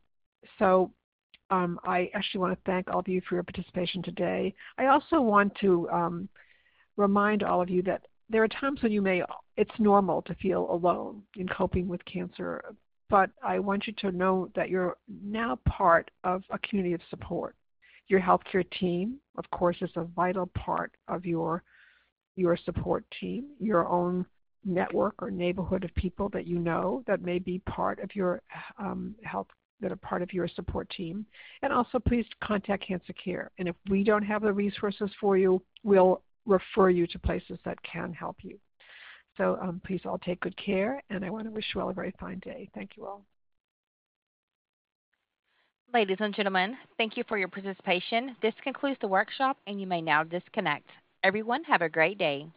[1.49, 4.53] I actually want to thank all of you for your participation today.
[4.77, 6.27] I also want to
[6.97, 9.21] remind all of you that there are times when you may,
[9.55, 12.63] it's normal to feel alone in coping with cancer,
[13.09, 17.55] but I want you to know that you're now part of a community of support.
[18.07, 21.63] Your healthcare team, of course, is a vital part of your
[22.37, 24.25] your support team, your own
[24.65, 28.41] network or neighborhood of people that you know that may be part of your
[28.77, 29.47] um, health
[29.81, 31.25] that are part of your support team.
[31.61, 33.51] And also, please contact Cancer Care.
[33.59, 37.77] And if we don't have the resources for you, we'll refer you to places that
[37.83, 38.57] can help you.
[39.37, 41.93] So um, please all take good care, and I want to wish you all a
[41.93, 42.69] very fine day.
[42.73, 43.25] Thank you all.
[45.93, 48.35] Ladies and gentlemen, thank you for your participation.
[48.41, 50.89] This concludes the workshop, and you may now disconnect.
[51.23, 52.47] Everyone, have a great day.